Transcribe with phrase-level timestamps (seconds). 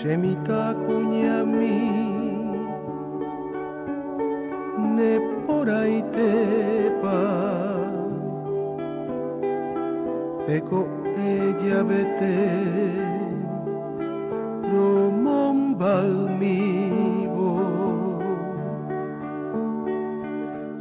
[0.00, 1.76] Semitakuni a mi
[4.96, 5.12] ne
[5.44, 6.30] porai te
[7.02, 7.18] pa.
[7.20, 7.60] poraitepa
[10.46, 10.80] peko
[11.32, 12.38] ella vete
[14.72, 17.52] romon balmivo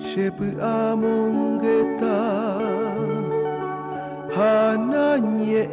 [0.08, 0.40] shep
[0.72, 2.18] amongeta
[4.38, 5.64] hananye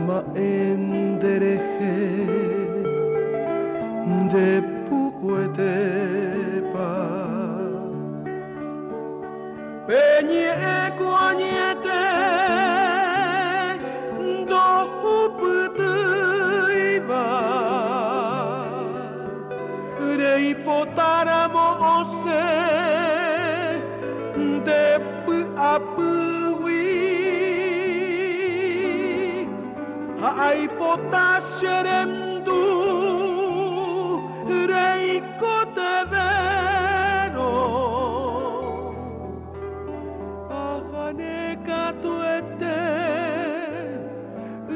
[0.00, 1.96] ama endereje
[4.32, 4.69] de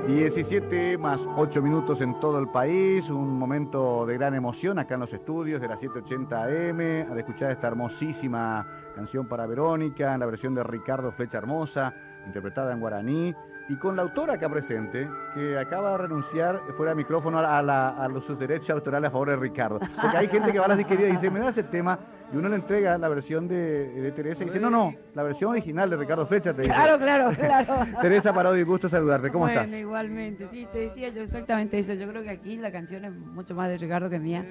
[0.07, 5.01] 17 más 8 minutos en todo el país, un momento de gran emoción acá en
[5.01, 10.25] los estudios de la 780 AM, al escuchar esta hermosísima canción para Verónica, en la
[10.25, 11.93] versión de Ricardo Flecha Hermosa,
[12.25, 13.35] interpretada en guaraní,
[13.67, 18.23] y con la autora acá presente, que acaba de renunciar fuera de micrófono a los,
[18.23, 19.79] sus derechos autorales a favor de Ricardo.
[19.79, 21.99] Porque hay gente que va a las disquerías y dice, me da ese tema,
[22.31, 25.89] y uno le entrega la versión de, Teresa y dice, no, no, la versión original
[25.89, 26.53] de Ricardo Flecha.
[26.53, 27.85] Te claro, claro, claro.
[28.01, 29.79] Teresa Parodi, gusto saludarte, ¿cómo bueno, estás?
[29.79, 31.93] igualmente, sí, te decía yo exactamente eso.
[31.93, 34.45] Yo creo que aquí la canción es mucho más de Ricardo que mía.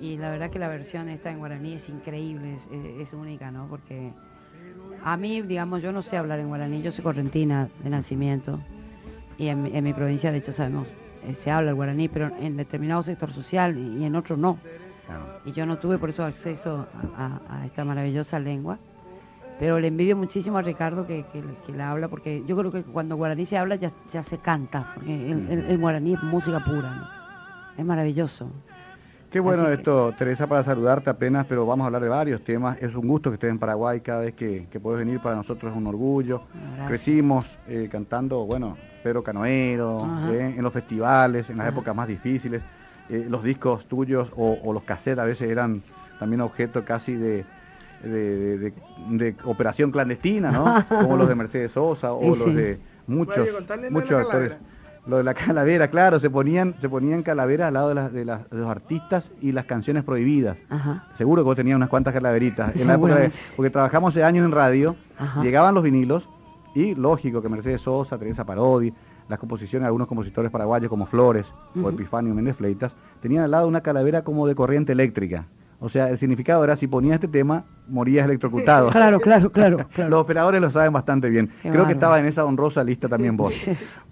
[0.00, 3.68] Y la verdad que la versión esta en guaraní es increíble, es, es única, ¿no?
[3.68, 4.12] Porque
[5.04, 8.60] a mí, digamos, yo no sé hablar en guaraní, yo soy correntina de nacimiento
[9.36, 10.86] y en, mi provincia, de hecho, sabemos,
[11.26, 14.58] eh, se habla el guaraní, pero en determinado sector social y, en otro no.
[15.44, 18.78] Y yo no tuve por eso acceso a, esta maravillosa lengua.
[19.58, 23.16] Pero le envidio muchísimo a Ricardo que, que, la habla, porque yo creo que cuando
[23.16, 28.50] guaraní se habla ya, ya se canta, porque el, guaraní es música pura, es maravilloso.
[29.30, 32.78] Qué bueno esto, Teresa, para saludarte apenas, pero vamos a hablar de varios temas.
[32.80, 35.76] Es un gusto que estés en Paraguay cada vez que, puedes venir, para nosotros es
[35.78, 36.42] un orgullo.
[36.86, 42.62] Crecimos eh, cantando, bueno, Pedro Canoero, eh, en los festivales, en las épocas más difíciles.
[43.10, 45.82] Eh, los discos tuyos o, los cassettes a veces eran
[46.18, 47.44] también objeto casi de,
[48.02, 50.84] de, operación clandestina, ¿no?
[50.88, 53.46] Como los de Mercedes Sosa o los de muchos,
[53.90, 54.52] muchos actores.
[55.06, 58.70] Lo de la calavera, claro, se ponían, se ponían calaveras al lado de, de, los
[58.70, 60.56] artistas y las canciones prohibidas.
[61.18, 62.74] Seguro que vos tenías unas cuantas calaveritas.
[62.74, 64.96] En la época porque trabajamos hace años en radio,
[65.42, 66.26] llegaban los vinilos
[66.74, 68.94] y lógico que Mercedes Sosa, Teresa Parodi,
[69.28, 71.46] las composiciones de algunos compositores paraguayos como Flores
[71.82, 75.46] o Epifanio Méndez Fleitas, tenían al lado una calavera como de corriente eléctrica.
[75.80, 78.90] O sea, el significado era si ponías este tema, morías electrocutado.
[78.90, 79.86] Claro, claro, claro.
[79.96, 81.50] Los operadores lo saben bastante bien.
[81.62, 83.52] Creo que estaba en esa honrosa lista también vos.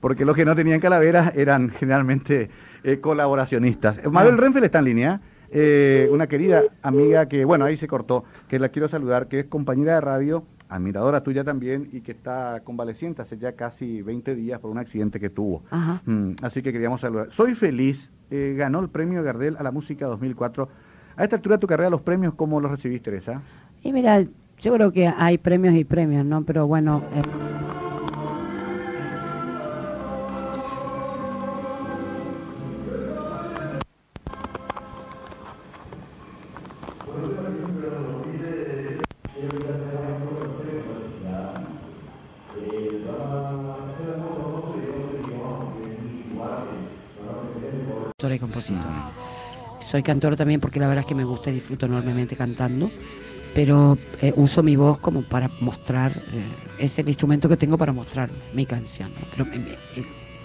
[0.01, 2.51] Porque los que no tenían calaveras eran generalmente
[2.85, 3.99] eh, colaboracionistas.
[4.05, 4.11] Ah.
[4.11, 5.21] Mabel Renfel está en línea.
[5.55, 9.47] Eh, una querida amiga que, bueno, ahí se cortó, que la quiero saludar, que es
[9.47, 14.61] compañera de radio, admiradora tuya también, y que está convaleciente hace ya casi 20 días
[14.61, 15.63] por un accidente que tuvo.
[16.07, 17.29] Mm, así que queríamos saludar.
[17.31, 20.69] Soy feliz, eh, ganó el premio Gardel a la música 2004
[21.17, 23.43] a esta altura de tu carrera, los premios, ¿cómo los recibiste, Teresa?
[23.83, 24.25] Y mira,
[24.61, 26.43] yo creo que hay premios y premios, ¿no?
[26.45, 27.03] Pero bueno...
[27.15, 27.92] Eh,
[48.31, 48.93] y compositor
[49.83, 52.91] soy cantor también porque la verdad es que me gusta y disfruto enormemente cantando,
[53.55, 56.45] pero eh, uso mi voz como para mostrar, eh,
[56.79, 59.11] es el instrumento que tengo para mostrar mi canción.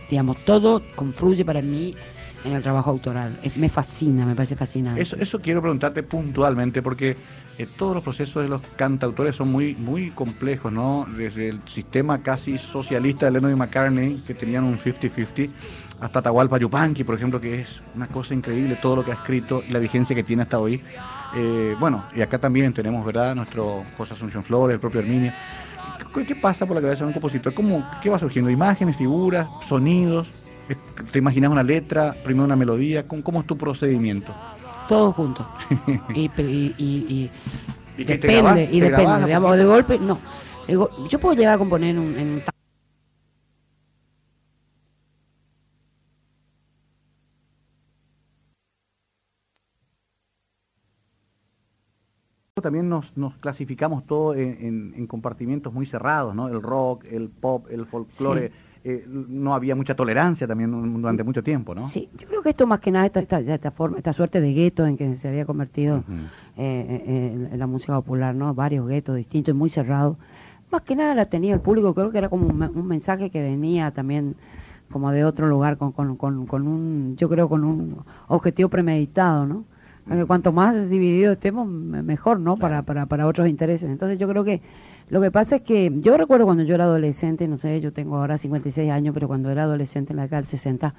[0.09, 1.95] Digamos, todo confluye para mí
[2.43, 3.39] en el trabajo autoral.
[3.55, 5.01] me fascina, me parece fascinante.
[5.01, 7.17] Eso, quiero preguntarte puntualmente porque
[7.77, 11.07] todos los procesos de los cantautores son muy, muy complejos, ¿no?
[11.17, 15.49] Desde el sistema casi socialista de Lennon y McCartney, que tenían un 50-50,
[15.99, 19.63] hasta Atahualpa Yupanqui, por ejemplo, que es una cosa increíble todo lo que ha escrito
[19.67, 20.81] y la vigencia que tiene hasta hoy.
[21.35, 25.33] Eh, bueno, y acá también tenemos, ¿verdad?, nuestro José Asunción Flores, el propio Herminio.
[26.13, 27.53] ¿Qué, pasa por la cabeza de un compositor?
[27.53, 28.49] ¿Cómo, ¿Qué va surgiendo?
[28.49, 30.27] ¿Imágenes, figuras, sonidos?
[31.11, 33.07] ¿Te imaginas una letra, primero una melodía?
[33.07, 34.33] ¿Cómo, cómo es tu procedimiento?
[34.87, 35.47] Todo junto.
[36.13, 37.31] y, y, y,
[37.97, 39.25] ¿Y que te depende, grabás- y depende.
[39.25, 40.19] Digamos, de golpe, no.
[41.09, 42.43] Yo puedo llegar a componer un, en un
[52.61, 56.47] También nos, nos clasificamos todo en, en- en compartimientos muy cerrados, ¿no?
[56.49, 58.51] El rock, el pop, el folclore.
[58.83, 60.71] eh, no había mucha tolerancia también
[61.01, 61.89] durante mucho tiempo, ¿no?
[61.89, 64.53] Sí, yo creo que esto más que nada, esta, esta, esta forma, esta suerte de
[64.53, 66.03] gueto en que se había convertido
[66.57, 68.53] eh, eh, en, la música popular, ¿no?
[68.53, 70.15] Varios guetos distintos y muy cerrados.
[70.71, 73.41] Más que nada la tenía el público, creo que era como un, un mensaje que
[73.41, 74.35] venía también
[74.91, 77.97] como de otro lugar, con, con, con, con un, yo creo con un
[78.29, 79.65] objetivo premeditado, ¿no?
[80.07, 82.57] Porque cuanto más dividido estemos, me- mejor, ¿no?
[82.57, 83.89] Para, para, para otros intereses.
[83.89, 84.61] Entonces yo creo que
[85.09, 88.17] lo que pasa es que yo recuerdo cuando yo era adolescente, no sé, yo tengo
[88.17, 90.93] ahora 56 años, pero cuando era adolescente en la década del 60,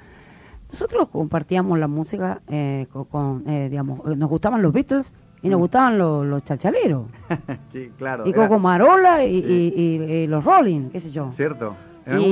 [0.73, 5.11] nosotros compartíamos la música eh, con, con, eh, digamos, eh, nos gustaban los Beatles
[5.43, 7.05] y nos gustaban los, los chachaleros,
[7.73, 8.25] sí, claro.
[8.27, 9.73] y era Coco Marola y, Sí.
[9.77, 11.33] y- y- y los Rolling, qué sé yo.
[11.37, 11.75] Cierto.
[12.07, 12.27] En Y,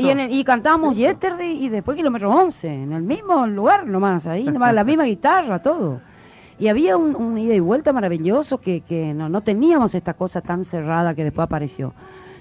[0.00, 4.26] y en el- y cantábamos Yesterday y después Kilómetro 11, en el mismo lugar nomás,
[4.26, 6.00] ahí nomás, la misma guitarra, todo.
[6.58, 10.64] Y había un, ida y vuelta maravilloso que, que no, no teníamos esta cosa tan
[10.64, 11.94] cerrada que después apareció.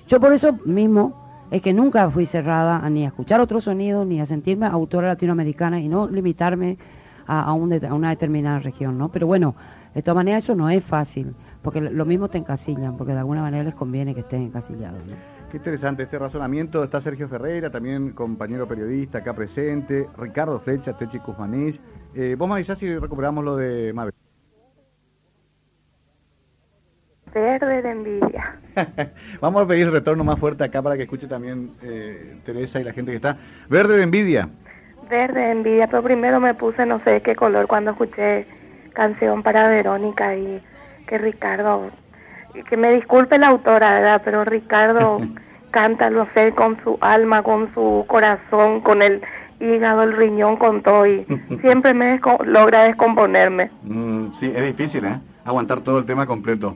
[0.07, 4.05] Yo por eso mismo es que nunca fui cerrada a ni a escuchar otro sonido,
[4.05, 6.77] ni a sentirme autora latinoamericana y no limitarme
[7.25, 9.09] a, a un a una determinada región, ¿no?
[9.09, 9.55] Pero bueno,
[9.93, 13.41] de todas maneras eso no es fácil, porque lo mismo te encasillan, porque de alguna
[13.41, 15.37] manera les conviene que estés encasillado, ¿no?
[15.51, 16.83] Qué interesante este razonamiento.
[16.83, 20.09] Está Sergio Ferreira, también compañero periodista acá presente.
[20.17, 21.79] Ricardo Flecha, Techi Kuzmanich.
[22.15, 24.13] Eh, vos me avisás si recuperamos lo de Mabel.
[27.33, 28.59] Verde de envidia.
[29.41, 32.83] Vamos a pedir el retorno más fuerte acá para que escuche también eh, Teresa y
[32.83, 33.37] la gente que está.
[33.69, 34.49] Verde de envidia.
[35.09, 38.47] Verde de envidia, pero primero me puse no sé qué color cuando escuché
[38.93, 40.61] canción para Verónica y
[41.05, 41.91] que Ricardo,
[42.53, 44.21] y que me disculpe la autora, ¿verdad?
[44.25, 45.21] Pero Ricardo
[45.71, 49.21] canta lo sé con su alma, con su corazón, con el
[49.59, 51.25] hígado, el riñón, con todo y
[51.61, 53.71] siempre me desco- logra descomponerme.
[53.83, 55.19] Mm, sí, es difícil, ¿eh?
[55.45, 56.75] Aguantar todo el tema completo.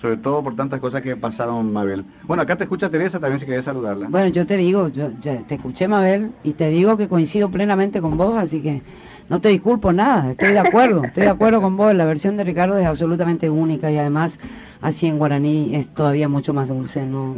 [0.00, 2.04] Sobre todo por tantas cosas que pasaron, Mabel.
[2.24, 4.08] Bueno, acá te escucha Teresa, también si querés saludarla.
[4.10, 8.16] Bueno, yo te digo, yo, te escuché, Mabel, y te digo que coincido plenamente con
[8.18, 8.82] vos, así que
[9.30, 12.44] no te disculpo nada, estoy de acuerdo, estoy de acuerdo con vos, la versión de
[12.44, 14.38] Ricardo es absolutamente única y además
[14.82, 17.34] así en guaraní es todavía mucho más dulce, ¿no?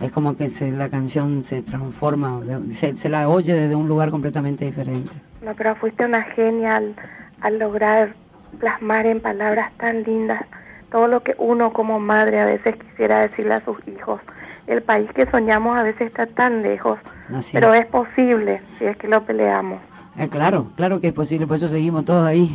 [0.00, 2.40] Es como que se, la canción se transforma,
[2.72, 5.10] se, se la oye desde un lugar completamente diferente.
[5.42, 6.94] No, pero fuiste una genial
[7.40, 8.14] al lograr
[8.60, 10.42] plasmar en palabras tan lindas
[10.90, 14.20] todo lo que uno como madre a veces quisiera decirle a sus hijos.
[14.66, 16.98] El país que soñamos a veces está tan lejos,
[17.34, 17.80] Así pero es.
[17.80, 19.80] es posible si es que lo peleamos.
[20.18, 22.50] Eh, claro, claro que es posible, por eso seguimos todos ahí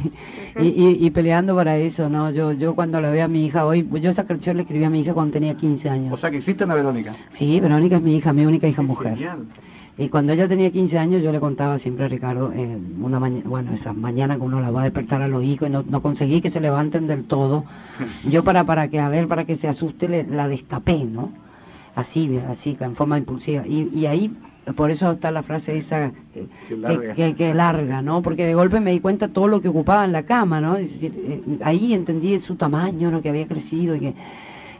[0.59, 2.31] y, y- y peleando para eso, ¿no?
[2.31, 4.89] Yo yo cuando la veo a mi hija hoy, yo esa canción le escribí a
[4.89, 6.11] mi hija cuando tenía 15 años.
[6.13, 7.13] O sea que existe una Verónica.
[7.29, 9.13] Sí, Verónica es mi hija, mi única hija mujer.
[9.13, 9.45] Genial.
[9.97, 13.43] Y cuando ella tenía 15 años, yo le contaba siempre a Ricardo, eh, una mañana,
[13.47, 16.01] bueno, esa mañana que uno la va a despertar a los hijos y no, no
[16.01, 17.65] conseguí que se levanten del todo.
[18.27, 21.29] Yo para, para que, a ver, para que se asuste, le- la destapé, ¿no?
[21.93, 23.67] Así, así, en forma impulsiva.
[23.67, 24.31] Y, y ahí,
[24.75, 27.13] por eso está la frase esa que, Que larga.
[27.15, 28.21] que- que larga, ¿no?
[28.21, 30.75] Porque de golpe me di cuenta todo lo que ocupaba en la cama, ¿no?
[30.77, 33.21] Es decir, eh, ahí entendí su tamaño, ¿no?
[33.21, 34.13] Que había crecido y que...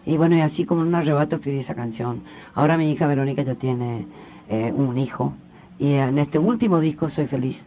[0.06, 2.22] Y bueno, y así como en un arrebato escribí esa canción.
[2.56, 4.06] Ahora mi hija Verónica ya tiene
[4.50, 5.34] eh, un hijo.
[5.80, 7.64] Y en este último disco, Soy Feliz,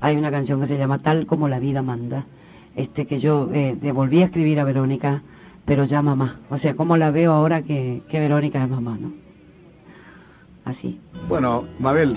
[0.00, 2.24] hay una canción que se llama Tal como la vida manda.
[2.76, 5.22] Este que yo eh, volví a escribir a Verónica,
[5.64, 6.38] pero ya mamá.
[6.50, 9.12] O sea, como la veo ahora que, que Verónica es mamá, ¿no?
[10.64, 11.00] Así.
[11.28, 12.16] Bueno, Mabel,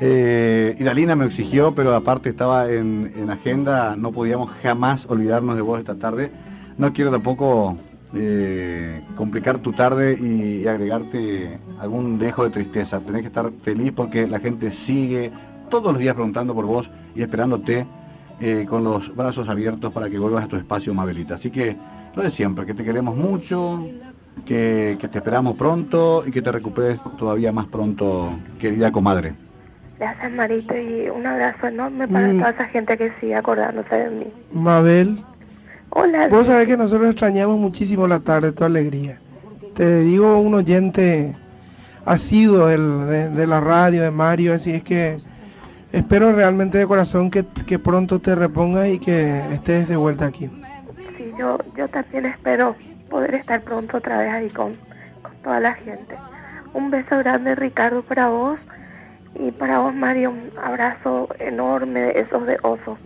[0.00, 5.62] eh, Idalina me exigió, pero aparte estaba en, en agenda, no podíamos jamás olvidarnos de
[5.62, 6.30] vos esta tarde.
[6.78, 7.76] No quiero tampoco
[8.14, 13.00] eh, complicar tu tarde y, agregarte algún dejo de tristeza.
[13.00, 15.32] Tenés que estar feliz porque la gente sigue
[15.70, 17.86] todos los días preguntando por vos y esperándote
[18.40, 21.36] eh, con los brazos abiertos para que vuelvas a tu espacio, Mabelita.
[21.36, 21.74] Así que
[22.14, 23.86] lo de siempre, que te queremos mucho,
[24.46, 29.34] que, que te esperamos pronto y que te recuperes todavía más pronto, querida comadre.
[29.98, 32.38] Gracias Marito y un abrazo enorme para Mm.
[32.38, 34.26] toda esa gente que sigue acordándose de mí.
[34.52, 35.22] Mabel,
[35.90, 39.18] Hola, vos sabés que nosotros extrañamos muchísimo la tarde, tu alegría.
[39.74, 41.36] Te digo un oyente
[42.04, 45.18] asiduo del- de, de la radio, de Mario, así es que
[45.92, 50.48] espero realmente de corazón que, que pronto te repongas y que estés de vuelta aquí.
[51.16, 52.74] sí, yo, yo también espero
[53.12, 54.74] poder estar pronto otra vez ahí con,
[55.22, 56.16] con toda la gente.
[56.72, 58.58] Un beso grande Ricardo para vos
[59.34, 62.98] Y para vos, Mario, un abrazo enorme, esos de oso.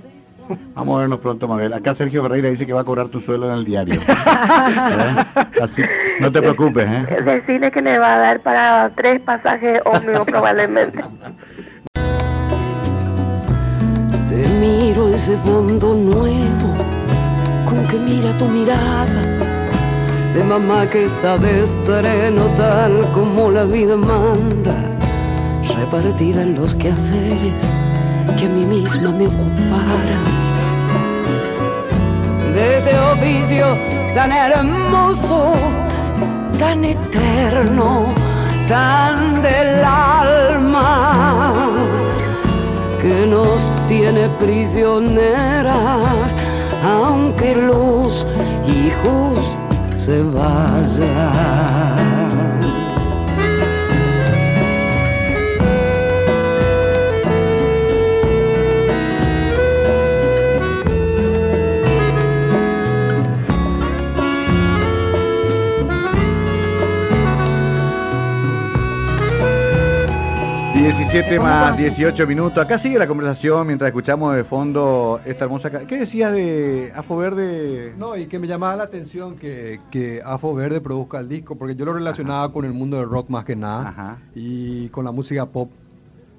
[0.74, 1.72] Vamos a vernos pronto, Mabel.
[1.72, 3.94] Acá Sergio Ferreira dice que va a cobrar tu sueldo en el diario.
[4.00, 5.60] ¿Eh?
[5.60, 5.82] Así,
[6.20, 7.22] no te preocupes, ¿eh?
[7.22, 11.04] Decirle que le va a dar para tres pasajes ómnibus probablemente.
[14.28, 16.76] Te miro ese fondo nuevo
[17.66, 19.45] con que mira tu mirada
[20.36, 24.74] de mamá que está de estreno tal como la vida manda,
[25.78, 27.62] repartida en los quehaceres
[28.36, 30.20] que a mí misma me ocupara.
[32.54, 33.66] De ese oficio
[34.14, 35.54] tan hermoso,
[36.58, 38.04] tan eterno,
[38.68, 41.62] tan del alma,
[43.00, 46.36] que nos tiene prisioneras,
[46.84, 48.26] aunque los
[48.66, 49.56] hijos
[50.06, 52.15] se vayan.
[71.16, 72.62] 17 más 18 minutos.
[72.62, 75.70] Acá sigue la conversación mientras escuchamos de fondo esta hermosa.
[75.70, 77.94] ¿Qué decías de Afo Verde?
[77.96, 81.74] No, y que me llamaba la atención que, que Afo Verde produzca el disco, porque
[81.74, 85.46] yo lo relacionaba con el mundo del rock más que nada y con la música
[85.46, 85.70] pop.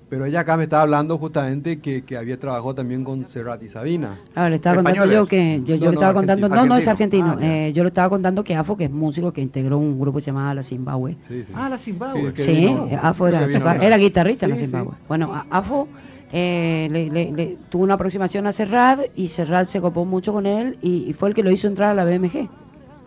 [0.09, 3.69] Pero ella acá me estaba hablando justamente que, que había trabajado también con Serrat y
[3.69, 4.19] Sabina.
[4.33, 7.45] Claro, le estaba contando yo que yo, le estaba contando, no, no es argentino, ah,
[7.45, 10.23] eh, yo le estaba contando que Afo, que es músico, que integró un grupo que
[10.23, 11.17] se llamaba La Zimbabue.
[11.53, 12.33] Ah, La Zimbabue.
[12.35, 13.45] sí, Afo era,
[13.75, 14.93] era guitarrista en La Zimbabue.
[15.09, 15.89] Bueno, Afo
[16.31, 21.13] eh, le, tuvo una aproximación a Serrat y Serrat se copó mucho con él y,
[21.13, 22.49] fue el que lo hizo entrar a la BMG.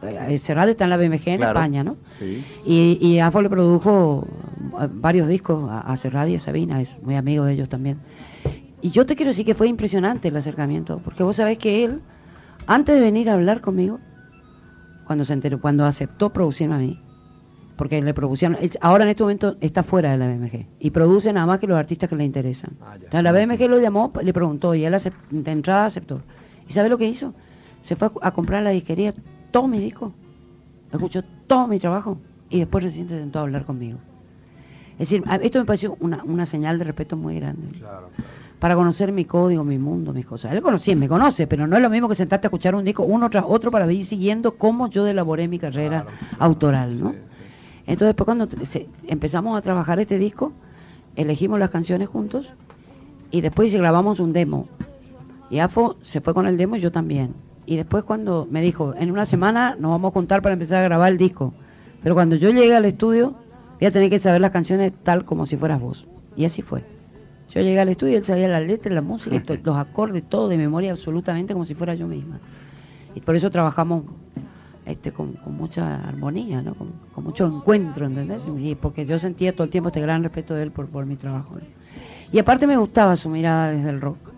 [0.03, 1.97] Eh, Serrat está en la BMG en España, ¿no?
[2.19, 2.45] Sí.
[2.65, 4.27] Y, y Afo le produjo
[4.93, 7.99] varios discos a, a Serrat y a Sabina, es muy amigo de ellos también.
[8.83, 12.01] Y yo te quiero decir que fue impresionante el acercamiento, porque vos sabés que él,
[12.67, 13.99] antes de venir a hablar conmigo,
[15.05, 16.99] cuando se enteró, cuando aceptó producirme a mí,
[17.77, 21.47] porque le producieron, ahora en este momento está fuera de la BMG y produce nada
[21.47, 22.73] más que los artistas que le interesan.
[22.81, 24.95] Ah, Entonces la BMG lo llamó, le preguntó y él
[25.31, 26.21] de entrada aceptó.
[26.69, 27.35] ¿Y sabe lo que hizo?
[27.83, 29.15] Se fue a, comprar la disquería
[29.51, 30.13] todo mi disco,
[30.93, 33.99] escuchó todo mi trabajo y después recién se sentó a hablar conmigo.
[34.93, 37.69] Es decir, esto me pareció una, señal de respeto muy grande.
[38.59, 40.53] Para conocer mi código, mi mundo, mis cosas.
[40.53, 43.05] Él conocía, me conoce, pero no es lo mismo que sentarte a escuchar un disco
[43.05, 46.05] uno tras otro para ir siguiendo cómo yo elaboré mi carrera
[46.39, 47.15] autoral, ¿no?
[47.87, 48.47] Entonces, después cuando
[49.07, 50.53] empezamos a trabajar este disco,
[51.17, 52.53] elegimos las canciones juntos
[53.31, 54.69] y después grabamos un demo.
[55.49, 57.35] Y Afo se fue con el demo y yo también.
[57.71, 60.83] Y después cuando me dijo, en una semana nos vamos a contar para empezar a
[60.83, 61.55] grabar el disco.
[62.03, 63.37] Pero cuando yo llegué al estudio,
[63.79, 66.05] voy a tener que saber las canciones tal como si fueras vos.
[66.35, 66.83] Y así fue.
[67.49, 70.59] Yo llegué al estudio y él sabía las letras, la música, los acordes, todo de
[70.59, 72.41] memoria absolutamente como si fuera yo misma.
[73.15, 74.03] Y por eso trabajamos
[74.85, 76.75] este, con, mucha armonía, ¿no?
[76.75, 78.43] Con, mucho encuentro, ¿entendés?
[78.59, 81.15] Y porque yo sentía todo el tiempo este gran respeto de él por, por mi
[81.15, 81.55] trabajo.
[82.33, 84.30] Y aparte me gustaba su mirada desde el rock.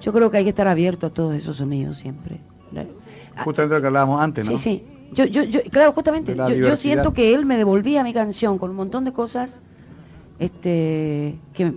[0.00, 2.40] Yo creo que hay que estar abierto a todos esos sonidos siempre.
[3.44, 4.56] Justamente lo que hablábamos antes, ¿no?
[4.56, 4.84] Sí, sí.
[5.12, 8.76] Yo, yo, yo, claro, justamente, yo, siento que él me devolvía mi canción con un
[8.76, 9.50] montón de cosas
[10.38, 11.74] este, que,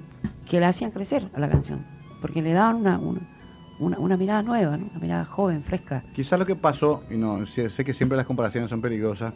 [0.49, 1.85] que le hacían crecer a la canción,
[2.21, 6.03] porque le daban una, una, una, mirada nueva, una mirada joven, fresca.
[6.13, 9.33] Quizás lo que pasó, y no sé que siempre las comparaciones son peligrosas,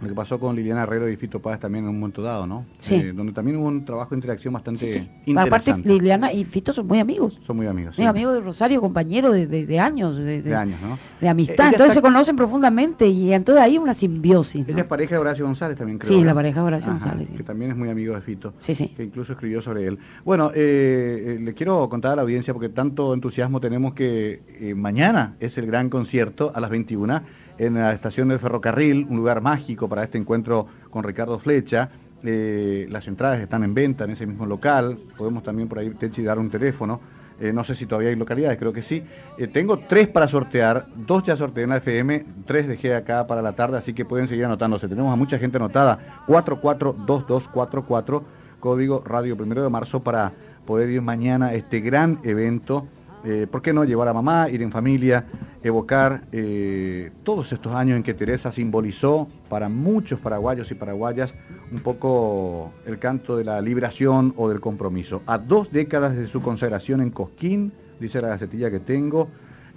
[0.00, 2.64] lo que pasó con Liliana Herrero y Fito Páez también en un momento dado, ¿no?
[2.78, 2.94] Sí.
[2.94, 5.72] Eh, donde también hubo un trabajo de interacción bastante interesante.
[5.72, 7.38] Aparte, Liliana y Fito son muy amigos.
[7.46, 7.98] Son muy amigos.
[7.98, 10.16] Muy amigos de Rosario, compañeros de, de, años.
[10.16, 10.98] De, de, años, ¿no?
[11.20, 11.72] De amistad.
[11.72, 14.68] entonces se conocen profundamente y entonces hay una simbiosis.
[14.68, 16.12] Ella es pareja de Horacio González también, creo.
[16.12, 17.28] Sí, la pareja de Horacio González.
[17.36, 18.54] Que también es muy amigo de Fito.
[18.60, 18.88] Sí, sí.
[18.96, 19.98] Que incluso escribió sobre él.
[20.24, 24.42] Bueno, eh, eh, le quiero contar a la audiencia, porque tanto entusiasmo tenemos que
[24.76, 27.22] mañana es el gran concierto a las 21
[27.58, 31.90] en la estación del ferrocarril, un lugar mágico para este encuentro con Ricardo Flecha.
[32.22, 36.22] Eh, las entradas están en venta en ese mismo local, podemos también por ahí Techi
[36.22, 37.00] dar un teléfono,
[37.40, 39.04] eh, no sé si todavía hay localidades, creo que sí.
[39.36, 43.42] Eh, tengo tres para sortear, dos ya sorteé en la FM, tres dejé acá para
[43.42, 44.88] la tarde, así que pueden seguir anotándose.
[44.88, 48.24] Tenemos a mucha gente anotada, 442244,
[48.58, 50.32] código Radio Primero de Marzo para
[50.66, 52.88] poder ir mañana a este gran evento
[53.24, 55.26] eh, ¿Por qué no llevar a mamá, ir en familia,
[55.62, 61.34] evocar eh, todos estos años en que Teresa simbolizó para muchos paraguayos y paraguayas
[61.72, 65.22] un poco el canto de la liberación o del compromiso?
[65.26, 69.28] A dos décadas de su consagración en Cosquín, dice la gacetilla que tengo,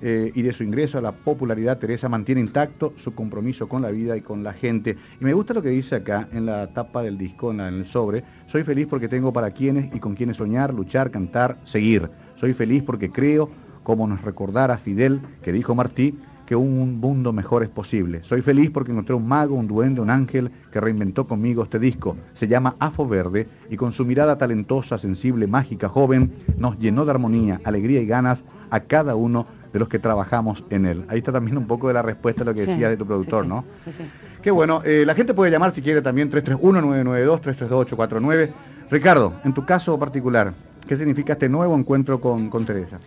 [0.03, 3.91] eh, y de su ingreso a la popularidad, Teresa mantiene intacto su compromiso con la
[3.91, 4.97] vida y con la gente.
[5.19, 8.23] Y me gusta lo que dice acá en la tapa del disco, en, el sobre.
[8.47, 12.09] Soy feliz porque tengo para quienes y con quienes soñar, luchar, cantar, seguir.
[12.41, 13.51] Soy feliz porque creo,
[13.83, 16.17] como nos recordara Fidel, que dijo Martí,
[16.47, 18.23] que un mundo mejor es posible.
[18.23, 22.17] Soy feliz porque encontré un mago, un duende, un ángel que reinventó conmigo este disco.
[22.33, 27.11] Se llama Afo Verde y con su mirada talentosa, sensible, mágica, joven, nos llenó de
[27.11, 31.05] armonía, alegría y ganas a cada uno de los que trabajamos en él.
[31.09, 33.45] Ahí está también un poco de la respuesta a lo que decía de tu productor,
[33.45, 33.65] ¿no?
[33.85, 34.01] Sí,
[34.41, 34.81] Qué bueno.
[34.83, 38.49] Eh, la gente puede llamar si quiere también 331-992-332-849.
[38.89, 40.55] Ricardo, en tu caso particular,
[40.91, 42.99] ¿qué significa este nuevo encuentro con, con Teresa?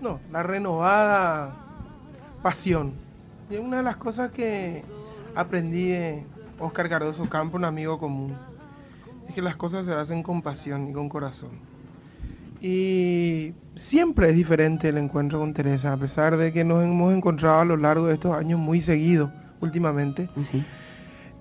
[0.00, 1.52] No, la renovada
[2.44, 2.92] pasión.
[3.50, 4.84] Y una de las cosas que
[5.34, 6.22] aprendí de
[6.60, 8.36] Oscar Cardoso Campo, un amigo común,
[9.28, 11.50] es que las cosas se hacen con pasión y con corazón.
[12.60, 17.62] Y siempre es diferente el encuentro con Teresa, a pesar de que nos hemos encontrado
[17.62, 19.28] a lo largo de estos años muy seguidos
[19.60, 20.28] últimamente.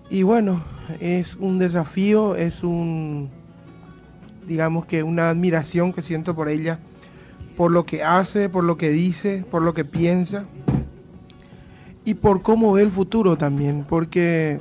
[0.09, 0.63] Y bueno,
[0.99, 3.29] es un desafío, es un,
[4.47, 6.79] digamos que una admiración que siento por ella,
[7.55, 10.45] por lo que hace, por lo que dice, por lo que piensa
[12.05, 14.59] y por cómo ve el futuro también, porque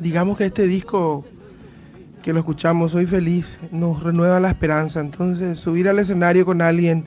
[0.00, 1.24] digamos que este disco
[2.26, 4.98] que lo escuchamos, Soy Feliz, nos renueva la esperanza.
[4.98, 7.04] Entonces, subir al escenario con alguien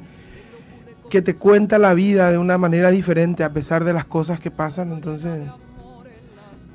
[1.09, 4.49] que te cuenta la vida de una manera diferente a pesar de las cosas que
[4.49, 5.49] pasan, entonces,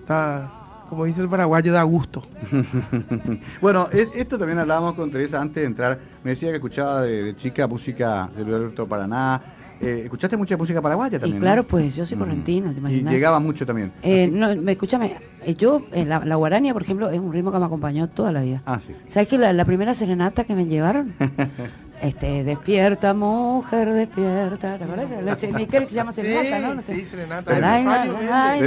[0.01, 2.23] está, como dice el paraguayo, da gusto.
[3.61, 5.99] bueno, e, esto también hablábamos con Teresa antes de entrar.
[6.23, 9.41] Me decía que escuchaba de, chica música de Alberto Paraná,
[9.81, 11.39] eh, ¿Escuchaste mucha música paraguaya también?
[11.39, 13.13] Y claro, pues yo soy correntina, ¿te imaginas?
[13.13, 13.93] Y llegaba mucho también.
[14.03, 17.59] Eh, no, me, escúchame, eh, yo, la, la, guarania, por ejemplo, es un ritmo que
[17.59, 18.63] me acompañó toda la vida.
[18.67, 18.95] Ah, sí.
[19.09, 21.15] ¿Sabes que la, primera serenata que me llevaron?
[22.09, 24.79] este, despierta, mujer, despierta.
[24.79, 25.11] ¿Te acuerdas?
[25.39, 26.75] Que se llama serenata, ¿no?
[26.75, 26.95] no sé.
[26.95, 27.53] Sí, serenata.
[27.57, 28.61] Una de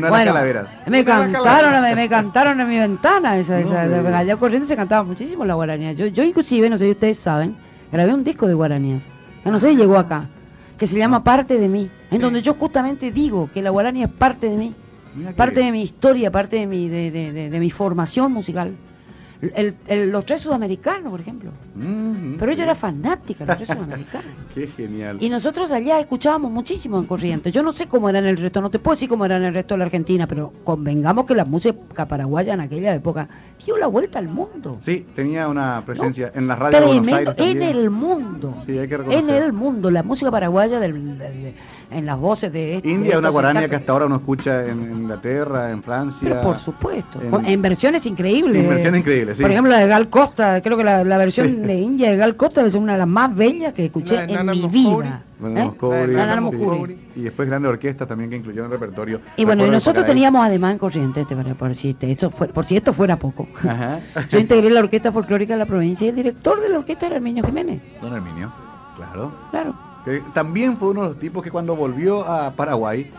[0.00, 0.68] las calaveras.
[0.86, 3.38] Me cantaron, me, me, cantaron en mi ventana.
[3.38, 3.82] Esa, esa,
[4.18, 5.92] allá corriendo se cantaba muchísimo la guaranía.
[5.92, 7.56] Yo, yo inclusive, no sé si ustedes saben,
[7.92, 9.02] grabé un disco de guaranías
[9.50, 10.26] no sé, llegó acá,
[10.78, 14.10] que se llama Parte de mí, en donde yo justamente digo que la guarani es
[14.10, 14.74] parte de mí,
[15.36, 18.74] parte de mi historia, parte de mi, de, de, de mi formación musical
[19.40, 21.50] los tres sudamericanos, por ejemplo.
[22.38, 24.30] Pero ella era fanática, los tres sudamericanos.
[24.54, 25.18] Qué genial.
[25.20, 27.52] Y nosotros allá escuchábamos muchísimo en Corrientes.
[27.52, 29.44] Yo no sé cómo era en el resto, no te puedo decir cómo era en
[29.44, 33.28] el resto de la Argentina, pero convengamos que la música paraguaya en aquella época
[33.64, 34.78] dio la vuelta al mundo.
[34.84, 38.62] Sí, tenía una presencia en la radio de Buenos Aires En el mundo.
[38.64, 40.94] Sí, hay que en el mundo, la música paraguaya del
[41.90, 45.70] en las voces de este, India, una guarania que hasta ahora uno escucha en Inglaterra,
[45.70, 46.40] en Francia.
[46.40, 48.62] por supuesto, en, versiones increíbles.
[48.62, 49.42] En versiones increíbles, sí.
[49.42, 52.64] Por ejemplo, la de Gal Costa, creo que la, versión de India de Gal Costa
[52.64, 55.22] es una de las más bellas que escuché en mi vida.
[55.44, 55.70] ¿Eh?
[57.14, 59.20] Y después grande orquesta también que incluyó en el repertorio.
[59.36, 61.26] Y bueno, nosotros teníamos además en Corrientes,
[61.58, 63.46] por, si eso por si esto fuera poco.
[64.30, 67.16] Yo integré la orquesta folclórica de la provincia y el director de la orquesta era
[67.16, 67.82] Herminio Jiménez.
[68.00, 68.50] Don Herminio,
[68.96, 69.32] claro.
[69.50, 69.95] Claro
[70.34, 73.10] también fue uno de los tipos que cuando volvió a Paraguay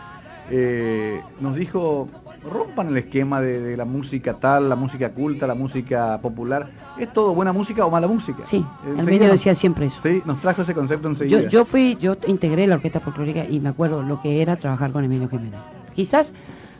[0.49, 2.07] eh, nos dijo,
[2.49, 6.69] rompan el esquema de, la música tal, la música culta, la música popular.
[6.97, 8.43] ¿Es todo buena música o mala música?
[8.45, 9.99] Sí, el medio decía siempre eso.
[10.01, 11.41] Sí, nos trajo ese concepto enseguida.
[11.41, 14.91] Yo, yo fui, yo integré la orquesta folclórica y me acuerdo lo que era trabajar
[14.91, 15.59] con Emilio Jiménez.
[15.93, 16.33] Quizás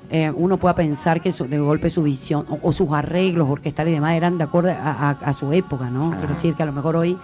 [0.10, 4.14] eh, uno pueda pensar que de golpe su visión o, sus arreglos orquestales y demás
[4.14, 6.12] eran de acuerdo a, su época, ¿no?
[6.12, 7.18] Quiero decir que a lo mejor hoy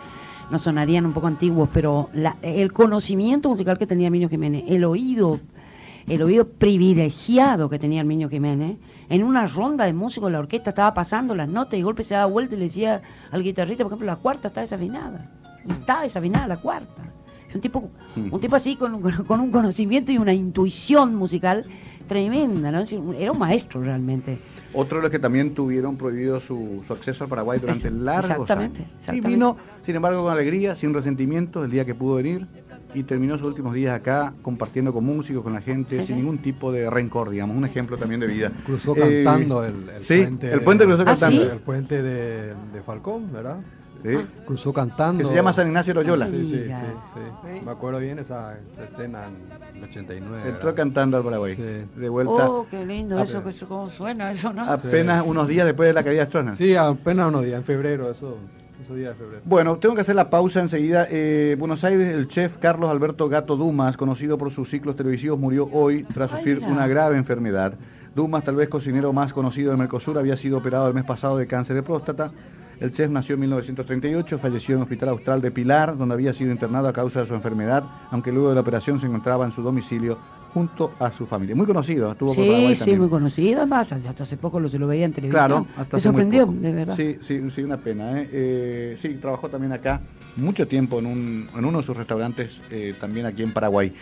[0.52, 2.10] nos sonarían un poco antiguos, pero
[2.42, 5.40] el conocimiento musical que tenía Miño Jiménez, el oído,
[6.08, 8.78] el oído privilegiado que tenía el Miño Jiménez,
[9.10, 12.14] en una ronda de músicos la orquesta estaba pasando las notas y de golpe se
[12.14, 13.02] daba vuelta y le decía
[13.32, 15.30] al guitarrista, por ejemplo, la cuarta está desafinada.
[15.66, 17.04] Y está desafinada la cuarta.
[17.48, 21.66] Es un tipo, un tipo así con, con un conocimiento y una intuición musical
[22.08, 22.84] tremenda, ¿no?
[23.18, 24.40] Era un maestro realmente.
[24.74, 28.92] Otro de los que también tuvieron prohibido su, acceso al Paraguay durante largos exactamente, años.
[28.98, 29.28] Exactamente.
[29.28, 32.48] Y vino, sin embargo, con alegría, sin resentimiento, el día que pudo venir
[32.94, 36.72] y terminó sus últimos días acá compartiendo con músicos, con la gente, sin ningún tipo
[36.72, 38.52] de rencor, digamos, un ejemplo también de vida.
[38.66, 40.52] Cruzó cantando el, puente.
[40.52, 41.44] El puente cruzó ¿Ah, cantando.
[41.44, 43.58] El puente de, de Falcón, ¿verdad?
[44.06, 44.24] Ah.
[44.46, 45.24] Cruzó cantando.
[45.24, 46.28] Que se llama San Ignacio Loyola.
[46.28, 48.58] Sí, sí, sí, Me acuerdo bien esa,
[48.90, 49.26] escena
[49.72, 50.50] en el 89.
[50.50, 51.56] Entró cantando al Paraguay.
[51.56, 52.50] De vuelta.
[52.50, 54.64] Oh, qué lindo eso, que cómo suena eso, ¿no?
[54.64, 56.56] Apenas unos días después de la caída de Strona.
[56.56, 58.38] Sí, apenas unos días, en febrero, eso.
[58.84, 59.42] Esos días de febrero.
[59.46, 61.08] Bueno, tengo que hacer la pausa enseguida.
[61.10, 65.70] Eh, Buenos Aires, el chef Carlos Alberto Gato Dumas, conocido por sus ciclos televisivos, murió
[65.72, 67.76] hoy tras sufrir una grave enfermedad.
[68.14, 71.48] Dumas, tal vez cocinero más conocido de Mercosur, había sido operado el mes pasado de
[71.48, 72.32] cáncer de próstata.
[72.84, 76.52] El chef nació en 1938, falleció en el Hospital Austral de Pilar, donde había sido
[76.52, 79.62] internado a causa de su enfermedad, aunque luego de la operación se encontraba en su
[79.62, 80.18] domicilio
[80.54, 81.56] junto a su familia.
[81.56, 84.80] Muy conocido, estuvo por Paraguay Sí, sí, muy conocido, además, hasta hace poco lo se
[84.80, 85.46] lo veía en televisión.
[85.46, 86.98] Claro, hasta Me sorprendió, de verdad.
[86.98, 88.20] Sí, sí, sí, una pena.
[88.20, 88.30] ¿eh?
[88.34, 90.02] Eh, sí, trabajó también acá
[90.36, 93.94] mucho tiempo en, un, en uno de sus restaurantes, eh, también aquí en Paraguay.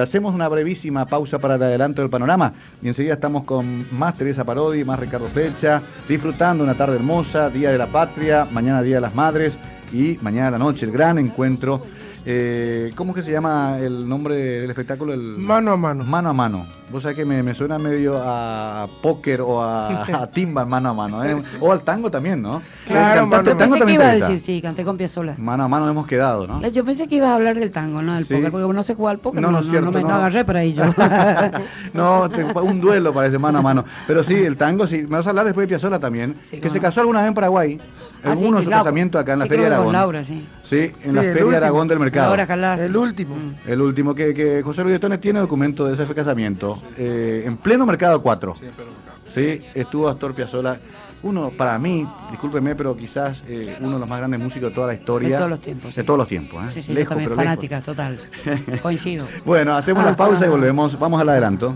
[0.00, 4.44] hacemos una brevísima pausa para el adelanto del panorama y enseguida estamos con más Teresa
[4.44, 9.00] Parodi, más Ricardo Flecha, disfrutando una tarde hermosa, Día de la Patria, mañana Día de
[9.00, 9.52] las Madres
[9.92, 11.82] y mañana a la noche el gran encuentro
[12.30, 15.14] eh, ¿Cómo es que se llama el nombre del espectáculo?
[15.14, 15.38] El...
[15.38, 16.04] Mano a mano.
[16.04, 16.66] Mano a mano.
[16.92, 21.24] Vos sabés que me, suena medio a póker o a, timba mano a mano.
[21.24, 21.42] ¿eh?
[21.58, 22.60] O al tango también, ¿no?
[22.84, 25.36] Claro, mano, tango pensé que iba a decir, sí, canté con pie sola.
[25.38, 26.66] Mano a mano hemos quedado, ¿no?
[26.68, 28.14] Yo pensé que ibas a hablar del tango, ¿no?
[28.14, 29.40] Del póker, porque no sé jugar al póker.
[29.40, 30.14] No, no, no, cierto, no, me, no.
[30.14, 30.84] agarré por ahí yo.
[31.94, 32.28] no,
[32.62, 33.86] un duelo parece mano a mano.
[34.06, 34.98] Pero sí, el tango, sí.
[35.08, 37.80] Me vas a hablar después de Piazzola también, que se casó alguna vez en Paraguay.
[38.22, 39.92] En ah, sus casamientos acá en la Feria de Aragón.
[39.92, 40.46] Laura, sí.
[40.64, 42.34] Sí, en la Feria de Aragón del Mercado.
[42.34, 43.36] el último.
[43.36, 43.70] Mm.
[43.70, 46.82] El último, que, que José Luis Tones tiene documento de ese casamiento.
[46.96, 48.56] Eh, en pleno Mercado 4.
[48.56, 48.66] Sí,
[49.34, 50.78] sí estuvo Astor Piazzolla.
[51.22, 54.86] Uno, para mí, discúlpeme, pero quizás eh, uno de los más grandes músicos de toda
[54.88, 55.30] la historia.
[55.30, 55.94] De todos los tiempos.
[55.94, 56.64] De todos los tiempos.
[56.64, 56.70] ¿eh?
[56.74, 58.20] Sí, sí, lejos, también fanática, total.
[58.82, 59.26] Coincido.
[59.44, 60.98] bueno, hacemos la pausa y volvemos.
[60.98, 61.74] Vamos al adelanto.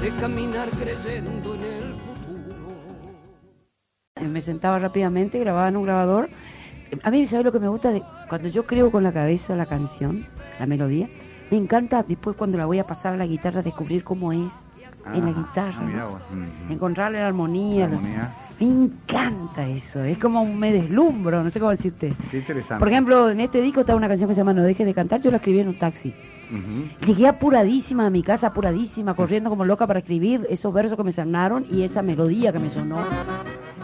[0.00, 1.81] De caminar creyendo en el
[4.28, 6.28] me sentaba rápidamente, grababa en un grabador.
[7.02, 7.90] A mí, ¿sabes lo que me gusta?
[7.90, 10.26] De, cuando yo creo con la cabeza la canción,
[10.58, 11.08] la melodía,
[11.50, 14.52] me encanta después cuando la voy a pasar a la guitarra descubrir cómo es
[15.14, 16.08] en la ah, guitarra.
[16.70, 17.88] Encontrarle la armonía.
[18.60, 22.14] Me encanta eso, es como me deslumbro, no sé cómo decirte.
[22.30, 22.78] Qué interesante.
[22.78, 25.20] Por ejemplo, en este disco está una canción que se llama No dejes de cantar,
[25.20, 26.14] yo la escribí en un taxi.
[27.06, 31.12] Llegué apuradísima a mi casa, apuradísima, corriendo como loca para escribir esos versos que me
[31.12, 32.98] sonaron y esa melodía que me sonó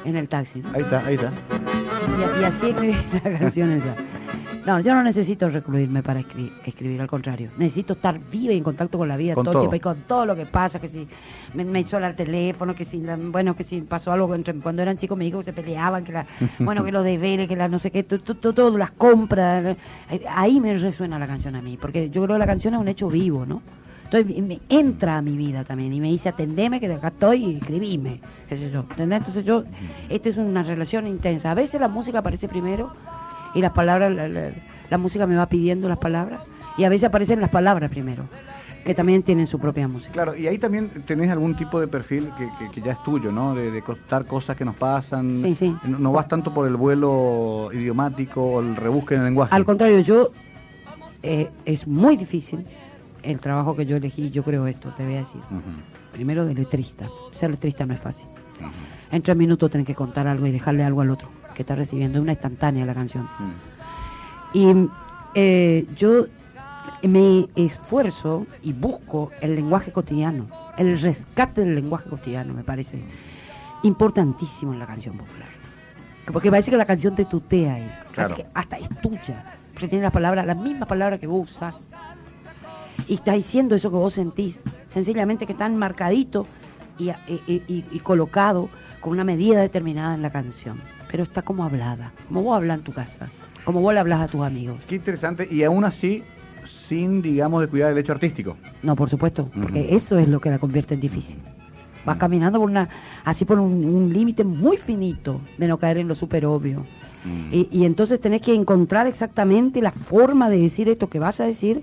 [0.05, 0.63] en el taxi.
[0.75, 1.33] Ahí está, ahí está.
[2.41, 3.95] Y, así escribí la canción esa.
[4.69, 7.49] No, yo no necesito recluirme para escribir, al contrario.
[7.57, 10.27] Necesito estar viva y en contacto con la vida todo, el tiempo y con todo
[10.27, 11.09] lo que pasa, que si
[11.55, 13.03] me, me hizo el teléfono, que si,
[13.33, 16.13] bueno, que si pasó algo entre, cuando eran chicos me dijo que se peleaban, que
[16.13, 16.27] la,
[16.59, 19.75] bueno, que los deberes, que la no sé qué, todo, las compras.
[20.29, 22.89] Ahí me resuena la canción a mí, porque yo creo que la canción es un
[22.89, 23.63] hecho vivo, ¿no?
[24.05, 27.45] Entonces me entra a mi vida también y me dice atendeme que de acá estoy
[27.45, 28.85] y escribime, qué sé yo.
[28.99, 29.65] Entonces yo,
[30.11, 31.51] esta es una relación intensa.
[31.51, 32.93] A veces la música aparece primero
[33.55, 34.13] y las palabras,
[34.91, 36.41] la, música me va pidiendo las palabras
[36.77, 38.25] y a veces aparecen las palabras primero
[38.85, 40.13] que también tienen su propia música.
[40.13, 42.31] Claro, y ahí también tenés algún tipo de perfil
[42.73, 43.55] que, ya es tuyo, ¿no?
[43.55, 45.43] De, de, contar cosas que nos pasan.
[45.43, 45.77] Sí, sí.
[45.85, 49.55] No, vas tanto por el vuelo idiomático o el rebusque en el lenguaje.
[49.55, 50.31] Al contrario, yo
[51.23, 52.65] eh, es muy difícil
[53.23, 55.41] el trabajo que yo elegí, yo creo esto, te voy a decir.
[56.13, 57.11] Primero de letrista.
[57.33, 58.27] Ser letrista no es fácil.
[59.11, 62.19] En tres minutos tenés que contar algo y dejarle algo al otro que está recibiendo.
[62.19, 63.29] Es una instantánea la canción.
[64.55, 64.73] Y
[65.35, 66.27] eh, yo
[67.03, 73.03] me esfuerzo y busco el lenguaje cotidiano, el rescate del lenguaje cotidiano, me parece
[73.83, 75.49] importantísimo en la canción popular.
[76.33, 77.91] Porque parece que la canción te tutea ahí.
[78.13, 78.37] Claro.
[78.37, 79.57] que hasta es tuya.
[79.73, 81.91] Porque tiene las palabras, las mismas palabras que vos usas
[83.09, 86.47] y está diciendo eso que vos sentís, sencillamente que está marcadito
[86.99, 87.11] y,
[87.49, 88.69] y, colocado
[89.01, 92.85] con una medida determinada en la canción, pero está como hablada, como vos hablas en
[92.85, 93.29] tu casa,
[93.65, 94.79] como vos le hablas a tus amigos.
[94.87, 96.23] Qué interesante, y aún así,
[96.89, 98.57] sin, digamos, de cuidar el hecho artístico.
[98.83, 101.39] No, por supuesto, porque eso es lo que la convierte en difícil.
[102.05, 102.89] Vas caminando por una,
[103.25, 106.87] así por un, límite muy finito de no caer en lo súper obvio.
[107.53, 111.45] Y, y, entonces tenés que encontrar exactamente la forma de decir esto que vas a
[111.45, 111.83] decir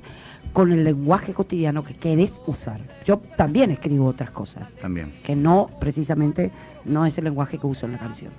[0.56, 2.80] con el lenguaje cotidiano que querés usar.
[3.06, 4.74] Yo también escribo otras cosas.
[4.76, 5.14] También.
[5.22, 6.50] Que no, precisamente,
[6.86, 8.32] no es el lenguaje que uso en la canción.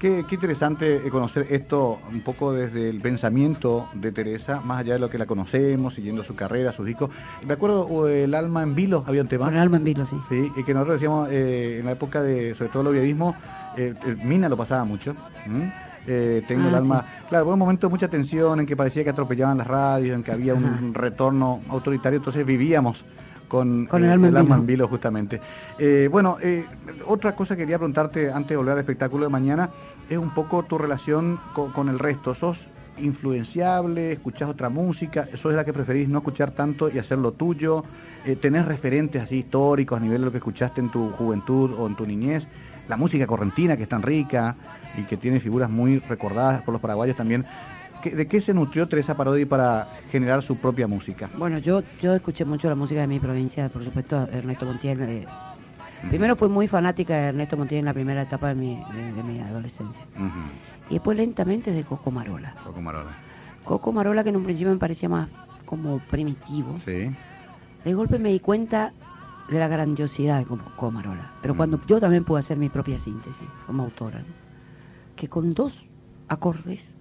[0.00, 5.10] Qué, interesante conocer esto un poco desde el pensamiento de Teresa, más allá de lo
[5.10, 7.10] que la conocemos, siguiendo su carrera, sus discos.
[7.46, 9.50] Me acuerdo el alma en vilo, había un tema.
[9.50, 10.16] el alma en vilo, sí.
[10.30, 13.36] Sí, y que nosotros decíamos eh, en la época de, sobre todo el oviedismo,
[13.76, 15.14] eh, Mina lo pasaba mucho.
[16.06, 17.04] Eh, tengo el ah, alma.
[17.28, 20.22] Claro, hubo un momento de mucha tensión en que parecía que atropellaban las radios, en
[20.22, 23.04] que había un retorno autoritario, entonces vivíamos
[23.50, 25.40] con, el, eh, alma, en vilo, justamente.
[25.78, 26.38] Eh, bueno,
[27.06, 29.68] otra cosa que quería preguntarte antes de volver al espectáculo de mañana
[30.08, 32.34] es un poco tu relación con, el resto.
[32.34, 34.12] ¿Sos influenciable?
[34.12, 35.28] ¿Escuchás otra música?
[35.32, 37.84] ¿Eso es la que preferís no escuchar tanto y hacer lo tuyo?
[38.40, 41.96] ¿Tenés referentes así históricos a nivel de lo que escuchaste en tu juventud o en
[41.96, 42.46] tu niñez?
[42.88, 44.56] La música correntina que es tan rica,
[44.96, 47.44] y que tiene figuras muy recordadas por los paraguayos también.
[48.04, 51.30] ¿De qué se nutrió Teresa Parodi para generar su propia música?
[51.36, 55.00] Bueno, yo, yo escuché mucho la música de mi provincia, por supuesto, Ernesto Montiel.
[55.02, 55.26] Eh,
[56.08, 59.38] Primero fui muy fanática de Ernesto Montiel en la primera etapa de mi, de, mi
[59.40, 60.02] adolescencia.
[60.88, 62.54] Y después lentamente de Coco Marola.
[62.64, 63.16] Coco Marola.
[63.64, 65.28] Coco Marola que en un principio me parecía más
[65.66, 66.78] como primitivo.
[66.84, 67.10] Sí.
[67.84, 68.92] De golpe me di cuenta
[69.50, 71.32] de la grandiosidad de Coco Marola.
[71.42, 74.22] Pero cuando yo también puedo hacer mi propia síntesis como autora,
[75.16, 75.84] que con dos
[76.28, 76.94] acordes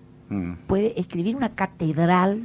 [0.67, 2.43] puede escribir una catedral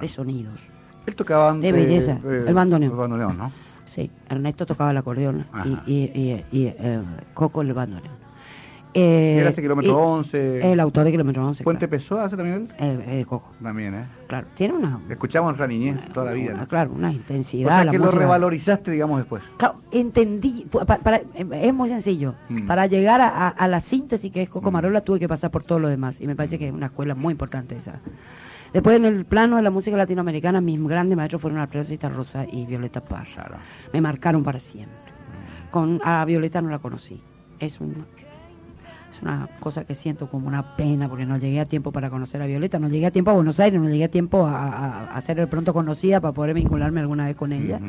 [0.00, 0.60] de sonidos.
[1.06, 2.92] Él tocaba de belleza, el bandoneón.
[2.92, 3.52] El bandoneón, ¿no?
[3.84, 5.46] Sí, Ernesto tocaba el acordeón
[5.86, 7.02] y, y, y, eh,
[7.34, 8.19] Coco el bandoneón.
[8.92, 10.72] Eh, ¿Era ese kilómetro 11?
[10.72, 11.62] El autor de kilómetro 11.
[11.62, 13.02] ¿Puente Pessoa hace también él?
[13.06, 13.52] Eh, Coco.
[13.62, 14.04] También, ¿eh?
[14.26, 15.00] Claro, tiene una...
[15.08, 16.66] Escuchamos en niñez toda la vida.
[16.68, 17.80] Claro, una intensidad.
[17.80, 19.42] O sea, que lo revalorizaste, digamos, después.
[19.56, 20.66] Claro, entendí.
[20.86, 21.22] Para,
[21.52, 22.34] es muy sencillo.
[22.48, 22.66] Mm.
[22.66, 24.74] Para llegar a, a, la síntesis que es Coco mm.
[24.74, 26.20] Marola tuve que pasar por todo lo demás.
[26.20, 28.00] Y me parece que es una escuela muy importante esa.
[28.72, 32.66] Después en el plano de la música latinoamericana, mis grandes maestros fueron Alfredo Rosa y
[32.66, 33.58] Violeta Parra.
[33.92, 34.96] Me marcaron para siempre.
[35.70, 37.20] Con, a Violeta no la conocí.
[37.58, 38.06] Es, un,
[39.20, 42.40] es una cosa que siento como una pena porque no llegué a tiempo para conocer
[42.42, 45.20] a Violeta, no llegué a tiempo a Buenos Aires, no llegué a tiempo a, a,
[45.20, 47.80] ser pronto conocida para poder vincularme alguna vez con ella.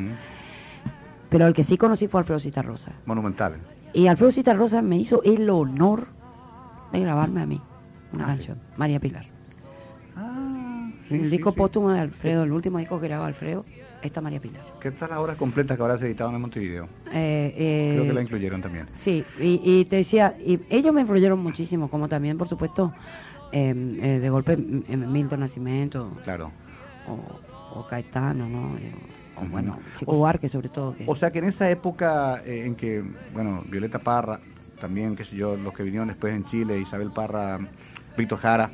[1.28, 2.92] Pero el que sí conocí fue Alfredo Cita Rosa.
[3.06, 3.54] Monumental.
[3.94, 6.08] Y Alfredo Cita Rosa me hizo el honor
[6.92, 7.60] de grabarme a mí
[8.12, 9.32] una ah, canción, María Pilar
[11.14, 13.64] el disco póstumo de Alfredo, el último disco que grabó Alfredo,
[14.08, 14.62] está María Pilar.
[14.80, 16.84] ¿Qué tal las obras completas que ahora se editaron en Montevideo?
[17.12, 18.88] Eh, eh, Creo que la incluyeron también.
[18.94, 22.92] Sí, y, te decía, y ellos me influyeron muchísimo, como también, por supuesto,
[23.52, 26.16] em, eh, de golpe Milton Nacimiento.
[26.24, 26.50] Claro.
[27.74, 28.76] O, Caetano, ¿no?
[29.36, 30.94] O, bueno, Chico Buarque sobre todo.
[31.06, 34.40] O sea que en esa época en que, bueno, Violeta Parra,
[34.80, 37.58] también, qué sé yo, los que vinieron después en Chile, Isabel Parra,
[38.16, 38.70] Víctor Jara,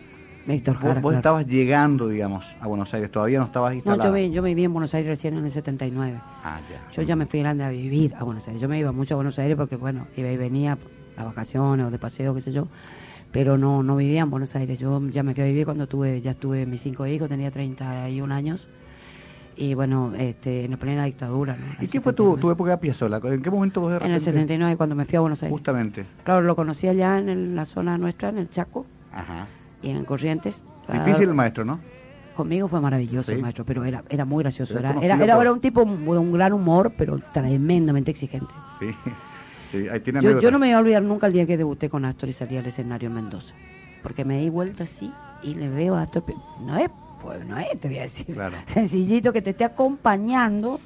[1.01, 4.11] vos, estabas llegando, digamos, a Buenos Aires, todavía no estabas instalado.
[4.11, 6.19] No, yo, yo viví en Buenos Aires recién en el 79.
[6.43, 6.91] Ah, ya.
[6.93, 8.61] Yo ya me fui grande a vivir a Buenos Aires.
[8.61, 10.79] Yo me iba mucho a Buenos Aires porque, bueno, iba y venía
[11.17, 12.69] a vacaciones o de paseo, qué sé yo.
[13.31, 14.79] Pero no, no vivía en Buenos Aires.
[14.79, 18.35] Yo ya me fui a vivir cuando tuve, ya tuve mis cinco hijos, tenía 31
[18.35, 18.69] años.
[19.55, 21.57] Y bueno, este, en plena dictadura.
[21.57, 21.85] ¿no?
[21.85, 23.21] ¿Y qué fue tu, tu, época de Piazzolla?
[23.25, 25.53] ¿En qué momento vos de En el 79, cuando me fui a Buenos Aires.
[25.53, 26.07] Justamente.
[26.25, 28.87] Claro, lo conocí allá en la zona nuestra, en el Chaco.
[29.13, 29.49] Ajá
[29.83, 30.61] y en Corrientes.
[30.93, 31.81] Difícil el maestro, ¿no?
[32.35, 34.79] Conmigo fue maravilloso el maestro, pero era, era muy gracioso.
[34.79, 38.55] Era, era, era, un tipo de un gran humor, pero tremendamente exigente.
[38.79, 38.95] Sí.
[40.21, 42.33] yo, yo, no me voy a olvidar nunca el día que debuté con Astor y
[42.33, 43.55] salí al escenario en Mendoza.
[44.05, 45.13] Porque me di vuelta así
[45.43, 46.23] y le veo a Astor.
[46.61, 46.89] No es,
[47.21, 48.39] pues no es, te voy a decir.
[48.67, 50.81] Sencillito que te esté acompañando.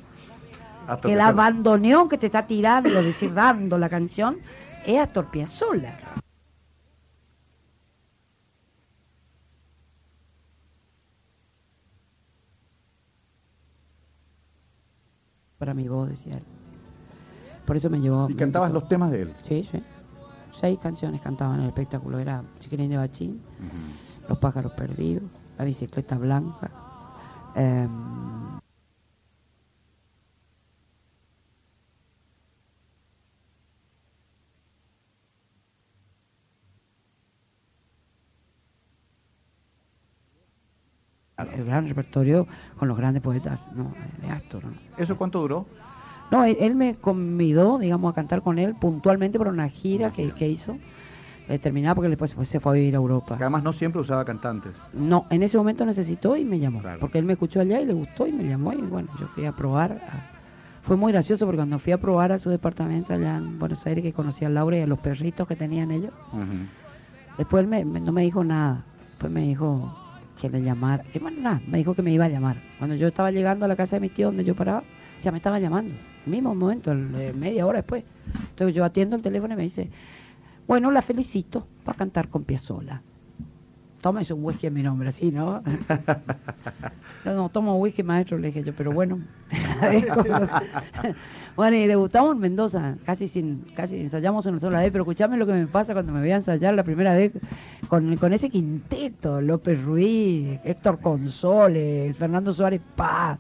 [1.03, 4.39] que el abandoneón que te está tirando, es decir, dando la canción,
[4.87, 5.99] es Astor Piazzolla.
[15.63, 16.43] Para mi voz, decía él.
[17.65, 18.29] Por eso me llevó...
[18.29, 19.35] ¿Y cantabas los temas de él?
[19.45, 19.81] Sí, sí.
[20.53, 22.19] Seis canciones cantaban en el espectáculo.
[22.19, 23.41] Era Chiquilín de Bachín,
[24.29, 25.23] Los pájaros perdidos,
[25.59, 26.69] La bicicleta blanca.
[27.55, 27.87] Eh,
[41.39, 43.69] el gran repertorio con los grandes poetas
[44.21, 44.63] de Astor.
[44.97, 45.67] ¿Eso cuánto duró?
[46.33, 50.79] No, él, me convidó, digamos, a cantar con él puntualmente por una gira que, hizo,
[51.47, 53.37] determinada porque después se fue a vivir a Europa.
[53.39, 54.73] además no siempre usaba cantantes.
[54.95, 57.93] No, en ese momento necesitó y me llamó, porque él me escuchó allá y le
[57.93, 60.01] gustó y me llamó y bueno, yo fui a probar.
[60.81, 64.03] Fue muy gracioso porque cuando fui a probar a su departamento allá en Buenos Aires,
[64.03, 66.13] que conocí a Laura y a los perritos que tenían ellos,
[67.37, 70.02] después me, no me dijo nada, después me dijo,
[70.43, 71.05] que le llamara.
[71.05, 72.57] Que nada, me dijo que me iba a llamar.
[72.79, 74.83] Cuando yo estaba llegando a la casa de mi tío donde yo paraba,
[75.23, 75.95] ya me estaba llamando.
[76.27, 78.03] Mismo momento, media hora después.
[78.51, 79.89] Entonces yo atiendo el teléfono y me dice,
[80.67, 83.03] bueno, la felicito para cantar con Piazzola.
[84.01, 85.63] Tómese un whisky en mi nombre, así, ¿no?
[87.25, 89.21] no, no, tomo whisky, maestro, le dije yo, pero bueno.
[91.57, 95.47] bueno, y debutamos en Mendoza, casi sin, casi ensayamos una sola vez, pero escuchame lo
[95.47, 97.33] que me pasa cuando me voy a ensayar la primera vez
[97.89, 103.39] con, con ese quinteto, López Ruiz, Héctor Consoles, Fernando Suárez Paz.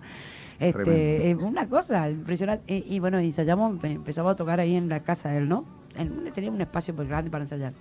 [0.59, 2.85] Este, eh, una cosa impresionante.
[2.87, 5.65] Y, bueno, ensayamos, empezamos a tocar ahí en la casa de él, ¿no?
[6.33, 7.73] tenía un espacio muy grande para ensayar.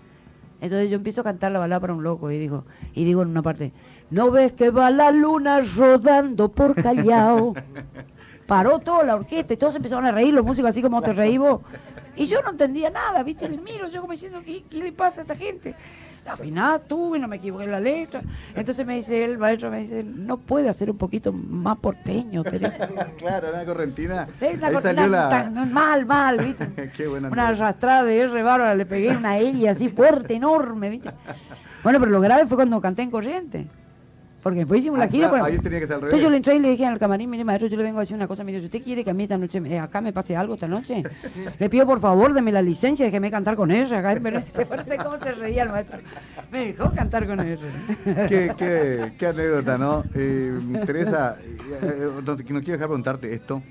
[0.61, 3.29] Entonces yo empiezo a cantar la balada para un loco y digo, y digo en
[3.29, 3.71] una parte,
[4.09, 7.53] ¿no ves que va la luna rodando por Callao?
[8.47, 11.61] Paró toda la orquesta y todos empezaron a reír, los músicos así como te reímos.
[12.15, 13.47] Y yo no entendía nada, ¿viste?
[13.47, 15.75] Le miro, yo como diciendo, ¿qué, qué le pasa a esta gente?
[16.25, 18.21] afinada tuve, no me equivoqué en la letra.
[18.55, 22.87] Entonces me dice el maestro, me dice, no puede hacer un poquito más porteño, Teresa.
[23.17, 24.27] claro, una correntina.
[24.39, 26.91] una correntina mal, mal, ¿viste?
[26.97, 31.11] Qué buena una arrastrada de R bárbara, le pegué una L así fuerte, enorme, ¿viste?
[31.83, 33.65] Bueno, pero lo grave fue cuando canté en corriente.
[34.41, 35.29] Porque después hicimos la ah, gira.
[35.29, 37.29] Claro, ahí tenía que ser al Entonces yo le entré y le dije al camarín,
[37.29, 39.13] mire maestro, yo le vengo a decir una cosa, me dice, ¿usted quiere que a
[39.13, 41.03] mí esta noche, eh, acá me pase algo esta noche?
[41.59, 43.99] le pido por favor, deme la licencia, déjeme cantar con ella.
[43.99, 45.99] Acá, pero se parece cómo se reía el maestro.
[46.51, 47.57] Me dejó cantar con ella.
[48.27, 50.03] qué, qué, qué anécdota, ¿no?
[50.15, 51.37] Eh, Teresa,
[51.81, 53.61] eh, no quiero dejar de preguntarte esto.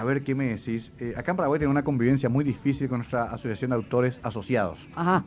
[0.00, 0.90] A ver qué me decís.
[0.98, 4.78] Eh, acá en Paraguay tenemos una convivencia muy difícil con nuestra asociación de autores asociados.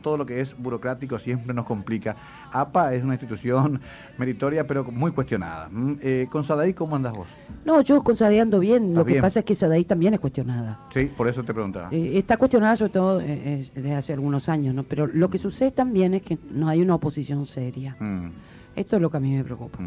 [0.02, 2.16] Todo lo que es burocrático siempre nos complica.
[2.50, 3.80] APA es una institución
[4.18, 5.68] meritoria, pero muy cuestionada.
[5.70, 7.28] Mm, eh, ¿Con Sadaí cómo andas vos?
[7.64, 8.92] No, yo con Sadaí ando bien.
[8.94, 10.80] Lo que pasa es que Sadaí también es cuestionada.
[10.92, 11.90] Sí, por eso te preguntaba.
[11.92, 14.82] Eh, está cuestionada sobre todo desde hace algunos años, ¿no?
[14.82, 17.94] Pero lo que sucede también es que no hay una oposición seria.
[18.00, 18.30] Mm.
[18.74, 19.78] Esto es lo que a mí me preocupa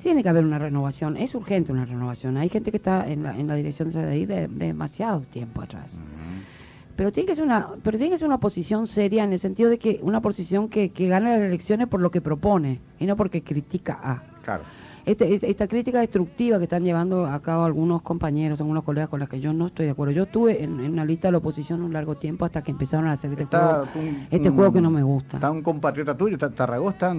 [0.00, 2.36] tiene que haber una renovación, es urgente una renovación.
[2.36, 6.00] Hay gente que está en la, en la dirección de ahí de, demasiado tiempo atrás.
[6.96, 9.70] Pero tiene que ser una, pero tiene que ser una posición seria en el sentido
[9.70, 13.16] de que una posición que, que gane las elecciones por lo que propone y no
[13.16, 14.22] porque critica a.
[14.44, 14.64] Claro.
[15.06, 19.20] Este, este, esta crítica destructiva que están llevando a cabo algunos compañeros, algunos colegas con
[19.20, 20.12] los que yo no estoy de acuerdo.
[20.12, 23.06] Yo estuve en, en la lista de la oposición un largo tiempo hasta que empezaron
[23.06, 23.84] a hacer este, juego,
[24.30, 25.36] este juego que no me gusta.
[25.36, 27.14] Está un compatriota tuyo, está Tarragó, está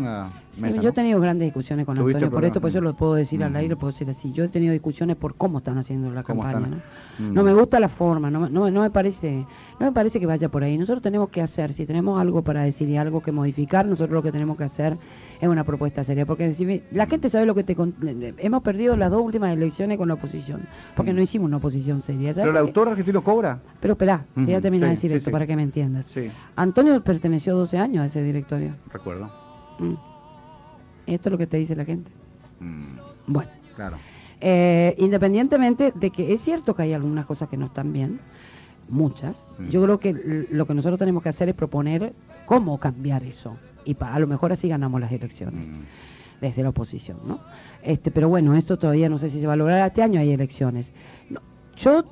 [0.81, 3.55] yo he tenido grandes discusiones con Antonio, por esto pues yo lo puedo decir al
[3.55, 4.31] aire, lo puedo decir así.
[4.31, 6.59] Yo he tenido discusiones por cómo están haciendo la campaña.
[6.59, 6.77] ¿no?
[7.19, 7.33] Mm.
[7.33, 9.45] no me gusta la forma, no, no, no, me parece
[9.79, 10.77] no me parece que vaya por ahí.
[10.77, 14.23] Nosotros tenemos que hacer, si tenemos algo para decir y algo que modificar, nosotros lo
[14.23, 14.97] que tenemos que hacer
[15.41, 16.25] es una propuesta seria.
[16.25, 17.75] Porque si la gente sabe lo que te...
[18.37, 20.61] Hemos perdido las dos últimas elecciones con la oposición,
[20.95, 21.15] porque mm.
[21.15, 22.33] no hicimos una oposición seria.
[22.33, 23.59] Pero el autor argentino cobra.
[23.79, 26.07] Pero espera, ya termina de decir esto para que me entiendas.
[26.55, 28.75] Antonio perteneció 12 años a ese directorio.
[28.93, 29.31] Recuerdo.
[29.79, 29.95] Mm.
[31.07, 32.11] Esto es lo que te dice la gente.
[32.59, 32.97] Mm.
[33.27, 33.49] Bueno.
[33.75, 33.97] Claro.
[34.39, 38.19] Eh, independientemente de que es cierto que hay algunas cosas que no están bien,
[38.89, 42.13] muchas, yo creo que lo que nosotros tenemos que hacer es proponer
[42.45, 43.55] cómo cambiar eso.
[43.85, 45.67] Y a lo mejor así ganamos las elecciones.
[45.69, 45.81] Mm.
[46.41, 47.39] Desde la oposición, ¿no?
[47.83, 49.85] Este, pero bueno, esto todavía no sé si se va a lograr.
[49.85, 50.91] Este año hay elecciones.
[51.75, 52.03] yo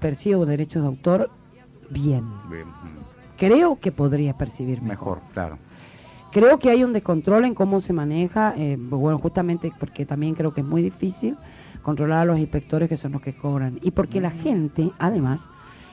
[0.00, 1.30] percibo derechos de autor
[1.88, 2.24] bien.
[3.36, 5.18] Creo que podría percibir mejor.
[5.18, 5.58] Mejor, claro.
[6.30, 10.52] Creo que hay un descontrol en cómo se maneja, eh, bueno, justamente porque también creo
[10.52, 11.38] que es muy difícil
[11.82, 13.78] controlar a los inspectores que son los que cobran.
[13.82, 15.48] Y porque la gente, además,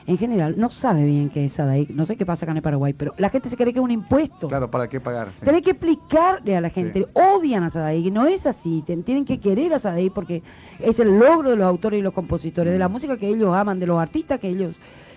[0.06, 1.90] en general, no sabe bien qué es SADAIC.
[1.90, 3.84] No sé qué pasa acá en el Paraguay, pero la gente se cree que es
[3.84, 4.48] un impuesto.
[4.48, 5.30] Claro, ¿para qué pagar?
[5.42, 7.06] Tiene que explicarle a la gente.
[7.12, 8.12] Odian a SADAIC.
[8.12, 8.84] No es así.
[8.86, 10.42] Tienen que querer a SADAIC porque
[10.78, 12.92] es el logro de los autores y los compositores, de la mm.
[12.92, 14.76] música que ellos aman, de los artistas que ellos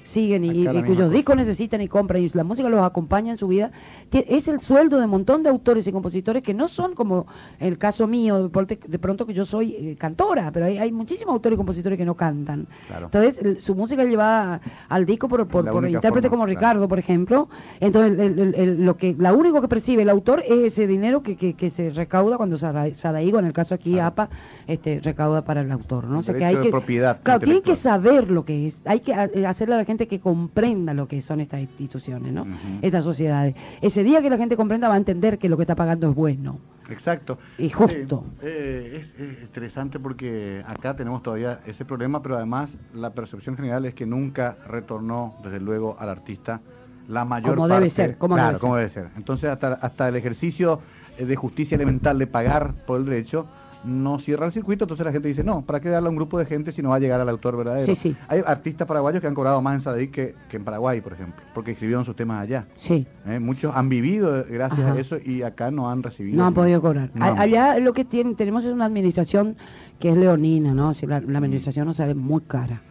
[0.10, 3.72] siguen y, cuyos discos necesitan y compran y la música los acompaña en su vida,
[4.12, 7.28] es el sueldo de un montón de autores y compositores que no son como
[7.60, 11.58] el caso mío, de pronto que yo soy eh, cantora, pero hay, muchísimos autores y
[11.58, 12.67] compositores que no cantan.
[13.02, 17.48] Entonces, su música es llevada al disco por, por, intérprete como Ricardo, por ejemplo.
[17.80, 21.91] Entonces, lo que la único que percibe el autor es ese dinero que, que, se
[21.91, 24.30] recauda cuando Sadaigo, en el caso aquí APA,
[24.67, 26.06] este, recauda para el autor.
[26.06, 26.22] ¿no?
[26.24, 29.76] que hay que, propiedad claro, tienen que saber lo que es, hay que eh, hacerle
[29.76, 32.45] a la gente que comprenda lo que son estas instituciones, ¿no?
[32.81, 33.55] Estas sociedades.
[33.81, 36.15] Ese día que la gente comprenda va a entender que lo que está pagando es
[36.15, 36.59] bueno.
[36.89, 37.38] Exacto.
[37.57, 38.23] Y justo.
[38.41, 43.93] Eh, es, interesante porque acá tenemos todavía ese problema, pero además la percepción general es
[43.93, 46.62] que nunca retornó, desde luego, al artista
[47.07, 48.59] la mayor como Debe ser, como debe ser.
[48.59, 49.09] como debe ser.
[49.17, 50.79] Entonces, hasta, hasta el ejercicio
[51.17, 53.47] de justicia elemental de pagar por el derecho
[53.84, 56.38] no cierra el circuito, entonces la gente dice, no, ¿para qué darle a un grupo
[56.38, 57.86] de gente si no va a llegar al autor verdadero?
[57.86, 58.15] Sí, sí.
[58.28, 61.72] Hay artistas paraguayos que han cobrado más en Sadaic que, en Paraguay, por ejemplo, porque
[61.72, 62.68] escribieron sus temas allá.
[62.76, 63.08] Sí.
[63.26, 63.39] ¿Eh?
[63.39, 66.38] Muchos han vivido gracias a eso y acá no han recibido.
[66.38, 67.12] No han podido cobrar.
[67.20, 69.56] Allá lo que tienen, tenemos es una administración
[70.00, 70.94] que es leonina, ¿no?
[70.94, 72.82] Si la, la administración nos sale muy cara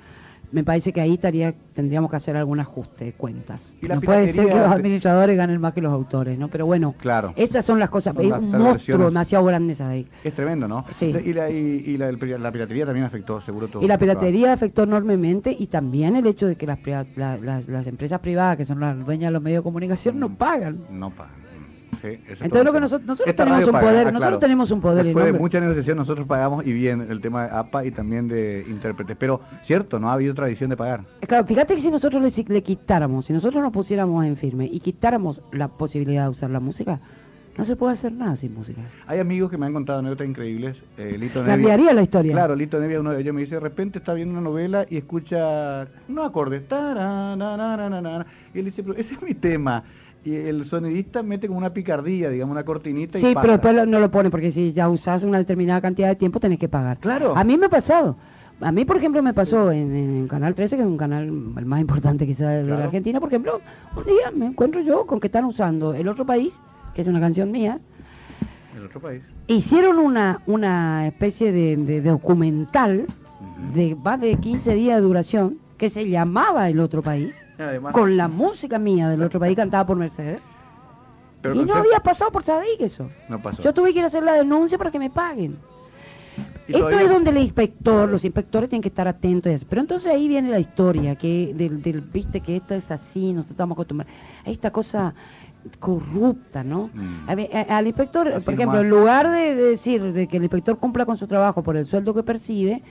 [0.50, 3.72] me parece que ahí estaría, tendríamos que hacer algún ajuste de cuentas.
[3.82, 6.48] no puede ser que los administradores ganen más que los autores, ¿no?
[6.48, 7.32] Pero bueno, claro.
[7.37, 8.14] esas son las cosas.
[8.18, 10.06] es un monstruo demasiado grande esa ahí.
[10.24, 10.84] Es tremendo, ¿no?
[10.96, 11.06] Sí.
[11.06, 13.82] Y, la, y, la, piratería también afectó, seguro todo.
[13.82, 16.78] Y la piratería afectó enormemente y también el hecho de que las,
[17.16, 20.37] las, las, empresas privadas, que son las dueñas de los medios de comunicación, no mm.
[20.37, 20.78] pagan.
[20.90, 21.47] No pagan.
[22.02, 25.96] Entonces lo que nosotros, tenemos un poder, nosotros tenemos un poder Después de mucha negociación
[25.96, 30.09] nosotros pagamos y bien el tema de APA y también de intérpretes, pero cierto, no
[30.11, 31.05] ha habido tradición de pagar.
[31.26, 35.42] Claro, fíjate que si nosotros le, quitáramos, si nosotros nos pusiéramos en firme y quitáramos
[35.53, 37.01] la posibilidad de usar la música,
[37.57, 38.82] No se puede hacer nada sin música.
[39.09, 40.76] Hay amigos que me han contado anécdotas increíbles.
[40.96, 42.32] Eh, Lito Cambiaría la historia.
[42.32, 44.96] Claro, Lito Nevia, uno de ellos me dice, de repente está viendo una novela y
[44.96, 46.62] escucha no acordes.
[48.55, 49.82] Y él dice, pero ese es mi tema.
[50.24, 53.18] Y el sonidista mete como una picardía, digamos, una cortinita.
[53.18, 56.40] Sí, pero después no lo pone porque si ya usas una determinada cantidad de tiempo
[56.40, 56.98] tenés que pagar.
[56.98, 57.36] Claro.
[57.36, 58.16] A mí me ha pasado.
[58.60, 61.80] A mí, por ejemplo, me pasó en, Canal 13, que es un canal el más
[61.80, 63.60] importante quizás de la Argentina, por ejemplo,
[63.96, 66.58] un día me encuentro yo con que están usando El Otro País,
[66.92, 67.78] que es una canción mía.
[68.76, 69.22] El Otro País.
[69.46, 73.06] Hicieron una, una especie de, documental
[73.74, 77.47] de más de 15 días de duración que se llamaba El Otro País,
[77.93, 80.43] con la música mía del Otro País cantada por Mercedes.
[81.43, 83.09] y no había pasado por Sadik eso.
[83.29, 83.62] No pasó.
[83.62, 85.57] Yo tuve que ir a hacer la denuncia para que me paguen.
[86.66, 89.64] Esto es donde el inspector, los inspectores tienen que estar atentos.
[89.64, 93.53] Pero entonces ahí viene la historia, que del, del viste que esto es así, nosotros
[93.53, 94.14] estamos acostumbrados
[94.45, 95.14] a esta cosa
[95.79, 96.91] corrupta, ¿no?
[96.95, 97.29] Mm.
[97.68, 101.26] al inspector, por ejemplo, en lugar de, decir de que el inspector cumpla con su
[101.26, 102.83] trabajo por el sueldo que percibe,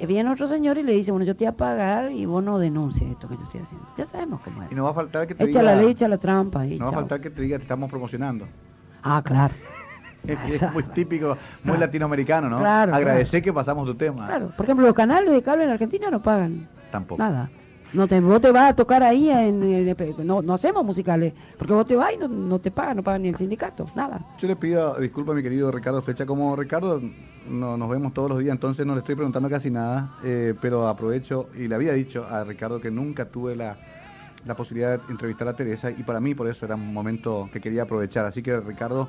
[0.00, 2.58] viene otro señor y le dice, bueno, yo te voy a pagar y vos no
[2.58, 3.86] denuncies esto que yo estoy haciendo.
[3.96, 4.72] Ya sabemos cómo es.
[4.72, 6.64] Y no va a faltar que te echa la ley, echa la trampa.
[6.64, 8.46] no va a faltar que te diga, te estamos promocionando.
[9.02, 9.54] Ah, claro.
[10.26, 12.58] es muy típico, muy latinoamericano, ¿no?
[12.58, 14.26] Claro, Agradecer que pasamos tu tema.
[14.26, 16.68] Claro, por ejemplo, los canales de cable en Argentina no pagan.
[16.90, 17.22] Tampoco.
[17.22, 17.50] Nada.
[17.94, 19.94] No te, vos te vas a tocar ahí, en,
[20.26, 23.28] no, no hacemos musicales, porque vos te vas y no, te pagan, no pagan ni
[23.28, 24.20] el sindicato, nada.
[24.38, 27.00] Yo le pido disculpas a mi querido Ricardo Flecha, como Ricardo
[27.48, 30.88] no, nos vemos todos los días, entonces no le estoy preguntando casi nada, eh, pero
[30.88, 33.76] aprovecho y le había dicho a Ricardo que nunca tuve la,
[34.44, 37.60] la posibilidad de entrevistar a Teresa y para mí por eso era un momento que
[37.60, 38.26] quería aprovechar.
[38.26, 39.08] Así que Ricardo,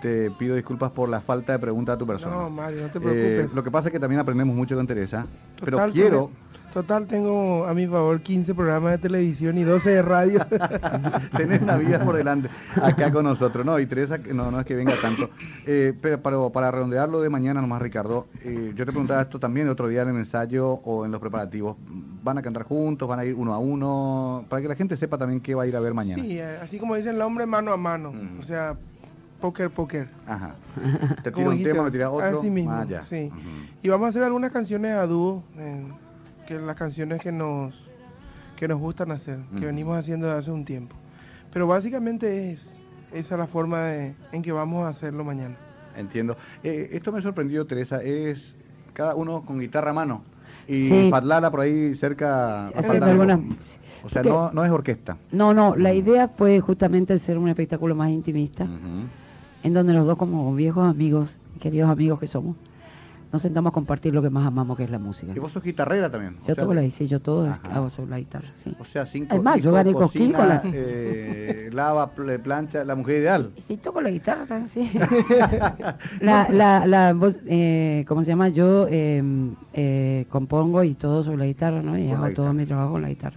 [0.00, 2.34] te pido disculpas por la falta de pregunta a tu persona.
[2.34, 3.52] No, Mario, no te preocupes.
[3.52, 5.26] Eh, lo que pasa es que también aprendemos mucho con Teresa,
[5.60, 6.30] pero quiero...
[6.72, 10.46] Total, tengo a mi favor 15 programas de televisión y 12 de radio.
[11.36, 12.50] Tenés una vida por delante
[12.82, 13.78] acá con nosotros, ¿no?
[13.80, 15.30] Y Teresa, no, no es que venga tanto.
[15.66, 19.66] Eh, pero para, para, redondearlo de mañana nomás, Ricardo, eh, yo te preguntaba esto también
[19.66, 21.76] el otro día en el ensayo o en los preparativos.
[22.22, 23.08] ¿Van a cantar juntos?
[23.08, 24.44] ¿Van a ir uno a uno?
[24.50, 26.22] Para que la gente sepa también qué va a ir a ver mañana.
[26.22, 28.12] Sí, así como dice el nombre, mano a mano.
[28.38, 28.76] O sea,
[29.40, 30.08] Póker, póker.
[30.26, 30.54] Ajá.
[31.22, 32.38] Te tiro un tema, me tiras otro.
[32.38, 33.30] Así mismo, ah, sí.
[33.82, 35.44] Y vamos a hacer algunas canciones a dúo,
[36.46, 37.88] que las canciones que nos,
[38.56, 40.96] que nos gustan hacer, que venimos haciendo desde hace un tiempo.
[41.52, 42.72] Pero básicamente es
[43.12, 43.94] esa la forma
[44.32, 45.56] en que vamos a hacerlo mañana.
[45.96, 46.36] Entiendo.
[46.62, 48.54] Eh, esto me sorprendió, Teresa, es
[48.92, 50.22] cada uno con guitarra a mano
[50.66, 51.10] y sí.
[51.10, 52.70] por ahí cerca.
[52.76, 52.82] o
[54.08, 55.16] sea, no, no, es orquesta.
[55.32, 58.66] No, no, la idea fue justamente hacer un espectáculo más intimista
[59.68, 62.56] en donde los dos como viejos amigos, queridos amigos que somos,
[63.30, 65.32] nos sentamos a compartir lo que más amamos, que es la música.
[65.36, 66.36] ¿Y vos sos guitarrera también?
[66.46, 68.74] Yo toco la sí, yo todo hago sobre la guitarra, sí.
[68.80, 70.62] O sea, cinco, Es más, yo gané cosquín con la...
[70.64, 73.52] Eh, lava, plancha, la mujer ideal.
[73.58, 74.90] Sí, toco la guitarra también, sí.
[76.20, 77.14] la, la, la,
[77.46, 78.48] eh, ¿cómo se llama?
[78.48, 81.98] Yo em, eh, compongo y todo sobre la guitarra, ¿no?
[81.98, 83.36] Y hago todo mi trabajo con la guitarra.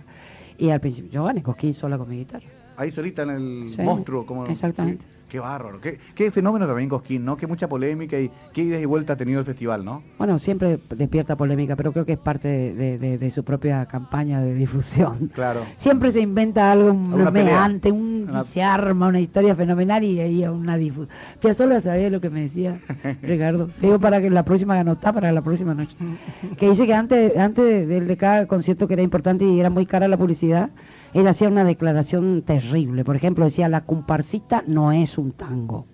[0.57, 2.47] Y al principio, yo gané cosquín sola con mi guitarra.
[2.81, 4.47] Ahí solita en el monstruo, como...
[4.47, 5.05] Exactamente.
[5.29, 7.37] Qué bárbaro, qué, fenómeno también Cosquín, ¿no?
[7.37, 10.03] Qué mucha polémica y qué ideas y vuelta ha tenido el festival, ¿no?
[10.17, 15.31] Bueno, siempre despierta polémica, pero creo que es parte de, su propia campaña de difusión.
[15.41, 15.61] Claro.
[15.77, 21.07] Siempre se inventa algo meante, un, se arma una historia fenomenal y ahí una difusión.
[21.55, 22.81] solo sabía lo que me decía
[23.21, 23.69] Ricardo.
[23.79, 25.95] Digo para que la próxima anotá para la próxima noche.
[26.57, 29.85] que dice que antes, antes del de cada concierto que era importante y era muy
[29.85, 30.71] cara la publicidad,
[31.13, 33.03] él hacía una declaración terrible.
[33.03, 35.85] Por ejemplo, decía, la comparsita no es un tango.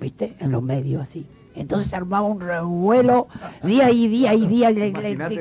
[0.00, 0.36] ¿Viste?
[0.38, 1.26] En los medios así.
[1.54, 3.28] Entonces se armaba un revuelo
[3.62, 4.92] día y día y día, le,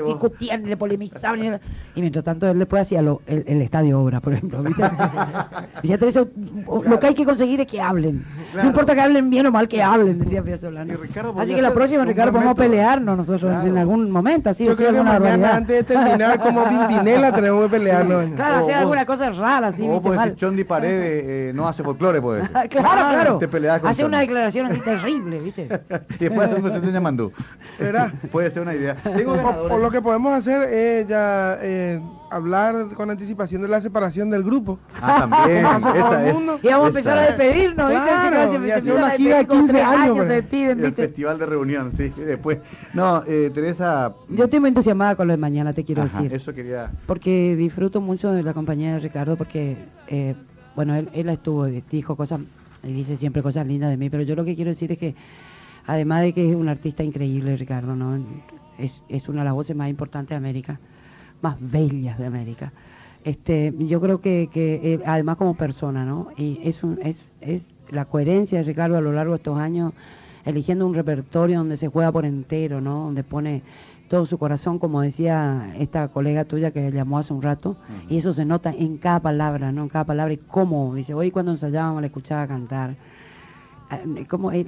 [0.05, 1.59] discutían, le polemizaban.
[1.95, 4.63] Y, mientras tanto él después hacía lo, el, estadio obra, por ejemplo.
[4.63, 4.83] ¿viste?
[5.83, 6.27] decía,
[6.67, 8.25] lo que hay que conseguir es que hablen.
[8.53, 10.93] No importa que hablen bien o mal, que hablen, decía Solano.
[11.37, 14.49] Así que la próxima, Ricardo, podemos pelearnos nosotros en algún momento.
[14.49, 18.35] Así, Yo creo que mañana, antes de terminar como Pimpinela, tenemos que pelearnos.
[18.35, 19.67] Claro, hacer alguna cosa rara.
[19.67, 22.49] Así, o decir Chondi Paredes eh, no hace folclore, decir.
[22.69, 23.79] claro, claro.
[23.83, 25.69] Hace una declaración así terrible, ¿viste?
[26.19, 27.31] y después hacer un de Yamandú.
[28.31, 28.97] Puede ser una idea.
[29.05, 34.43] o, lo que podemos hacer es ya eh, hablar con anticipación de la separación del
[34.43, 34.79] grupo.
[35.01, 35.65] Ah, también.
[35.95, 39.81] esa es, y vamos a empezar a despedirnos, claro, y hacer una gira de 15
[39.81, 40.17] años.
[40.27, 42.09] se despiden, el festival de reunión, sí.
[42.09, 42.59] Después.
[42.93, 44.13] No, eh, Teresa.
[44.29, 46.33] Yo estoy muy entusiasmada con lo de mañana, te quiero decir.
[46.33, 46.91] Eso quería.
[47.05, 49.77] Porque disfruto mucho de la compañía de Ricardo, porque,
[50.07, 50.35] eh,
[50.75, 52.41] bueno, él, él estuvo, dijo cosas,
[52.83, 55.15] y dice siempre cosas lindas de mí, pero yo lo que quiero decir es que
[55.85, 58.23] Además de que es un artista increíble, Ricardo, ¿no?
[58.77, 60.79] Es, una de las voces más importantes de América,
[61.41, 62.71] más bellas de América.
[63.23, 66.29] Este, yo creo que, que eh, además como persona, ¿no?
[66.37, 69.93] Y es, un, es, es la coherencia de Ricardo a lo largo de estos años,
[70.45, 73.05] eligiendo un repertorio donde se juega por entero, ¿no?
[73.05, 73.61] Donde pone
[74.09, 77.77] todo su corazón, como decía esta colega tuya que llamó hace un rato,
[78.09, 79.83] y eso se nota en cada palabra, ¿no?
[79.83, 82.95] En cada palabra y cómo, dice, hoy cuando ensayábamos la escuchaba cantar.
[84.27, 84.65] Como, eh,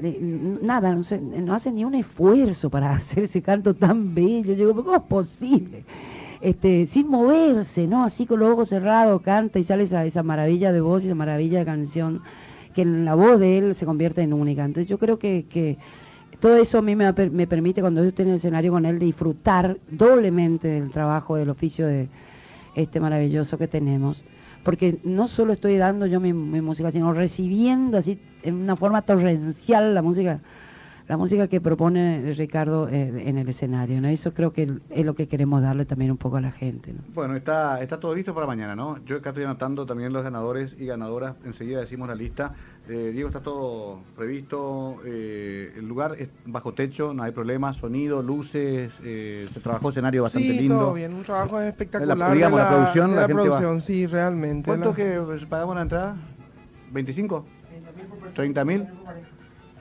[0.64, 4.54] nada, no, se- no hace ni un esfuerzo para hacer ese canto tan bello.
[4.54, 5.84] Yo digo, ¿cómo es posible?
[6.42, 8.04] Este, sin moverse, ¿no?
[8.04, 11.14] Así con los ojos cerrados, canta y sale esa, esa maravilla de voz y esa
[11.16, 12.22] maravilla de canción,
[12.74, 14.66] que en la voz de él se convierte en única.
[14.66, 15.78] Entonces yo creo que, que
[16.40, 18.98] todo eso a mí me, me permite, cuando yo estoy en el escenario con él,
[18.98, 22.10] disfrutar doblemente del trabajo, del oficio de
[22.74, 24.24] este maravilloso que tenemos.
[24.64, 29.94] Porque no solo estoy dando yo mi música, sino recibiendo así en una forma torrencial
[29.94, 30.40] la música
[31.08, 34.00] la música que propone Ricardo eh, en el escenario.
[34.00, 34.08] ¿no?
[34.08, 36.94] Eso creo que es lo que queremos darle también un poco a la gente.
[36.94, 37.00] ¿no?
[37.14, 38.98] Bueno, está, está todo listo para mañana, ¿no?
[39.04, 41.36] Yo acá estoy anotando también los ganadores y ganadoras.
[41.44, 42.54] Enseguida decimos la lista.
[42.88, 45.02] Eh, Diego, está todo previsto.
[45.04, 47.74] eh, el lugar es bajo techo, no hay problema.
[47.74, 48.94] Sonido, luces.
[49.04, 50.80] eh, se trabajó escenario bastante sí, lindo.
[50.80, 52.18] todo bien, un trabajo espectacular.
[52.18, 54.70] La- digamos, de la producción, de la la, gente va- producción, sí, realmente.
[54.70, 56.16] ¿Cuánto la- que pagamos la entrada?
[56.94, 57.44] ¿25?
[58.36, 58.88] ¿30 mil?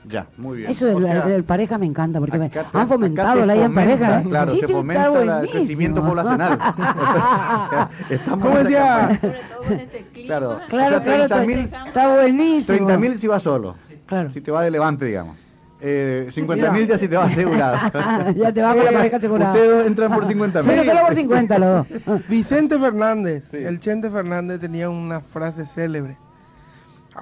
[0.09, 0.71] Ya, muy bien.
[0.71, 3.53] Eso del, O sea, del pareja me encanta, porque me- acá te- han fomentado la
[3.53, 4.19] vida en pareja.
[4.21, 4.25] ¿eh?
[4.27, 6.57] Claro, se fomenta la- el crecimiento poblacional.
[8.09, 8.79] Estamos ¿Cómo decía?
[9.09, 9.19] campaña.
[9.19, 10.27] Sobre todo con este clima.
[10.27, 12.77] Claro, Claro, o sea, claro, 30 mil está, está buenísimo.
[12.77, 13.75] 30 mil si va solo.
[14.07, 14.31] Claro.
[14.33, 15.37] Si te va de levante, digamos.
[15.83, 17.77] Eh, 50 mil ya si te va asegurado.
[18.35, 19.53] ya te va con la pareja asegurada.
[19.53, 20.85] Ustedes entran por 50 Pero mil.
[20.91, 22.27] solo por 50 los dos.
[22.27, 23.57] Vicente Fernández, Sí.
[23.57, 26.17] el Chente Fernández tenía una frase célebre.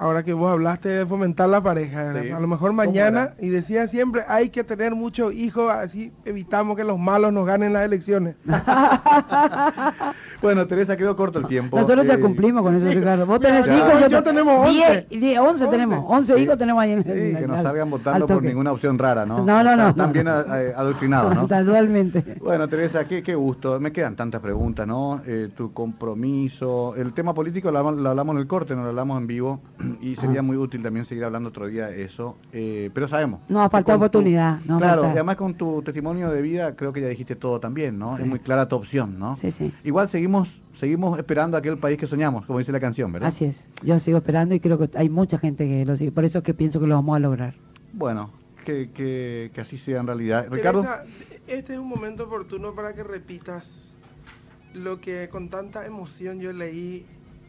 [0.00, 2.30] Ahora que vos hablaste de fomentar la pareja, Sí.
[2.30, 6.74] a lo mejor ¿Cómo mañana, y decía siempre, hay que tener muchos hijos, así evitamos
[6.74, 8.34] que los malos nos ganen las elecciones.
[10.42, 11.78] Bueno, Teresa, quedó corto el tiempo.
[11.78, 13.26] Nosotros ya Eh, cumplimos con eso, Ricardo.
[13.26, 15.06] Vos tenés Ya, hijos, yo, yo te- tenemos 11.
[15.10, 16.40] diez- diez, 11 tenemos, 11 Sí.
[16.40, 19.26] hijos tenemos ahí en Sí, en- que no al- salgan votando por ninguna opción rara,
[19.26, 19.44] ¿no?
[19.44, 19.88] No, no, no.
[19.90, 21.42] Están bien eh, adoctrinados, ¿no?
[21.42, 22.36] Totalmente.
[22.40, 23.78] Bueno, Teresa, qué, qué gusto.
[23.80, 25.20] Me quedan tantas preguntas, ¿no?
[25.26, 26.94] Eh, tu compromiso.
[26.96, 29.60] El tema político lo, hablamos- lo hablamos en el corte, no lo hablamos en vivo.
[30.00, 30.20] Y Ah.
[30.20, 32.36] sería muy útil también seguir hablando otro día de eso.
[32.52, 33.40] Eh, pero sabemos.
[33.48, 35.06] No, tu- oportunidad, no claro, faltado.
[35.08, 38.16] y además con tu testimonio de vida creo que ya dijiste todo también, ¿no?
[38.18, 39.36] Es muy clara tu opción, ¿no?
[39.36, 39.72] Sí, sí.
[39.84, 43.28] Igual seguimos seguimos esperando aquel país que soñamos, como dice la canción, ¿verdad?
[43.28, 43.66] Así es.
[43.82, 46.10] Yo sigo esperando y creo que hay mucha gente que lo sigue.
[46.12, 47.54] Por eso es que pienso que lo vamos a lograr.
[47.92, 48.30] Bueno,
[48.64, 50.46] que, que, que así sea en realidad.
[50.50, 50.82] Ricardo.
[50.82, 51.04] Teresa,
[51.48, 53.92] este es un momento oportuno para que repitas
[54.72, 57.04] lo que con tanta emoción yo leí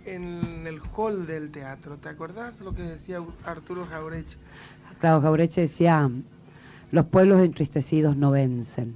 [0.05, 1.97] en el hall del teatro.
[1.97, 4.37] ¿Te acordás lo que decía Arturo Jaureche?
[4.99, 6.09] Claro, Jaureche decía,
[6.91, 8.95] los pueblos entristecidos no vencen.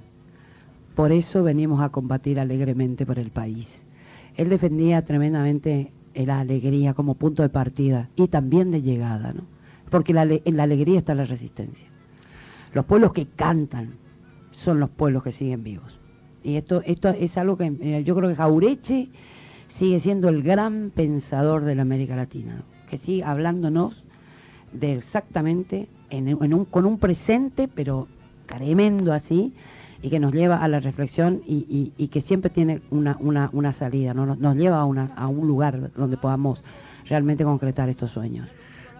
[0.95, 3.83] Por eso venimos a combatir alegremente por el país.
[4.37, 9.43] Él defendía tremendamente la alegría como punto de partida y también de llegada, ¿no?
[9.89, 11.87] Porque en la alegría está la resistencia.
[12.73, 13.95] Los pueblos que cantan
[14.51, 15.99] son los pueblos que siguen vivos.
[16.43, 19.09] Y esto, esto es algo que eh, yo creo que Jaureche
[19.75, 24.05] sigue siendo el gran pensador de la América Latina, que sigue hablándonos
[24.71, 25.89] de exactamente
[26.71, 28.07] con un presente, pero
[28.45, 29.53] tremendo así,
[30.01, 34.13] y que nos lleva a la reflexión y, que siempre tiene una, una, una salida,
[34.13, 34.25] ¿no?
[34.25, 36.63] nos, lleva a, a un lugar donde podamos
[37.09, 38.47] realmente concretar estos sueños.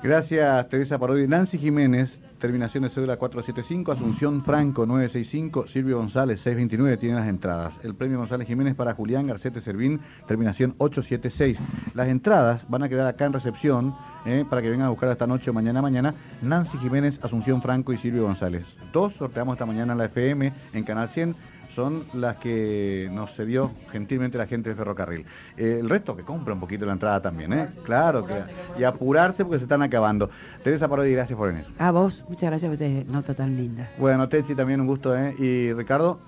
[0.03, 1.25] Gracias, Teresa Parodi.
[1.25, 7.79] Nancy Jiménez, terminación de cédula 475, Asunción Franco 965, Silvio González 629 tiene las entradas.
[7.81, 11.57] El premio González Jiménez para Julián Garcete Servín, terminación 876.
[11.95, 13.95] Las entradas van a quedar acá en recepción
[14.27, 16.13] eh, para que vengan a buscar esta noche o mañana mañana.
[16.43, 18.67] Nancy Jiménez, Asunción Franco y Silvio González.
[18.93, 21.35] Dos sorteamos esta mañana en la FM, en Canal 100
[21.75, 25.25] son las que nos cedió gentilmente la gente de Ferrocarril.
[25.57, 27.67] Eh, el resto que compra un poquito la entrada también, ¿eh?
[27.83, 28.35] Claro, que,
[28.79, 30.29] y apurarse porque se están acabando.
[30.63, 31.65] Teresa Parodi, gracias por venir.
[31.77, 33.89] A vos, muchas gracias por esta nota tan linda.
[33.97, 35.35] Bueno, Techi, también un gusto, ¿eh?
[35.37, 36.19] Y Ricardo,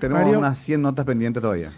[0.00, 0.38] tenemos Mario.
[0.38, 1.72] unas 100 notas pendientes todavía.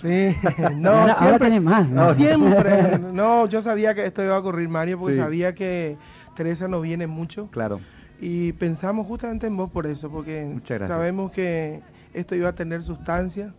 [0.00, 0.34] Sí,
[0.76, 1.88] no, ahora, ahora siempre, tenés más.
[1.88, 2.06] ¿no?
[2.06, 2.98] no, siempre.
[3.12, 5.20] No, yo sabía que esto iba a ocurrir, Mario, porque Sí.
[5.20, 5.98] sabía que
[6.34, 7.48] Teresa no viene mucho.
[7.50, 7.80] Claro.
[8.20, 10.56] Y pensamos justamente en vos por eso, porque
[10.86, 11.82] sabemos que
[12.12, 13.54] esto iba a tener sustancia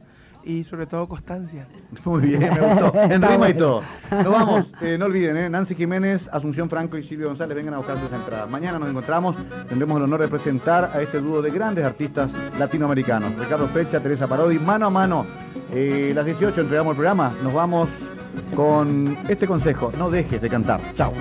[0.45, 1.68] y sobre todo constancia.
[2.06, 2.93] Muy bien, me gustó.
[3.01, 3.82] En rima y todo.
[4.12, 4.68] Nos vamos.
[4.82, 5.49] Eh, no olviden, ¿eh?
[5.49, 8.49] Nancy Jiménez, Asunción Franco y Silvio González vengan a buscar sus entradas.
[8.49, 9.36] Mañana nos encontramos.
[9.68, 13.36] Tendremos el honor de presentar a este dúo de grandes artistas latinoamericanos.
[13.38, 15.26] Ricardo Pecha, Teresa Parodi, mano a mano.
[15.72, 17.34] Eh, las 18 entregamos el programa.
[17.43, 17.89] Nos vamos
[18.56, 19.91] con este consejo.
[19.97, 20.82] No dejes de cantar.
[20.95, 21.14] Chao.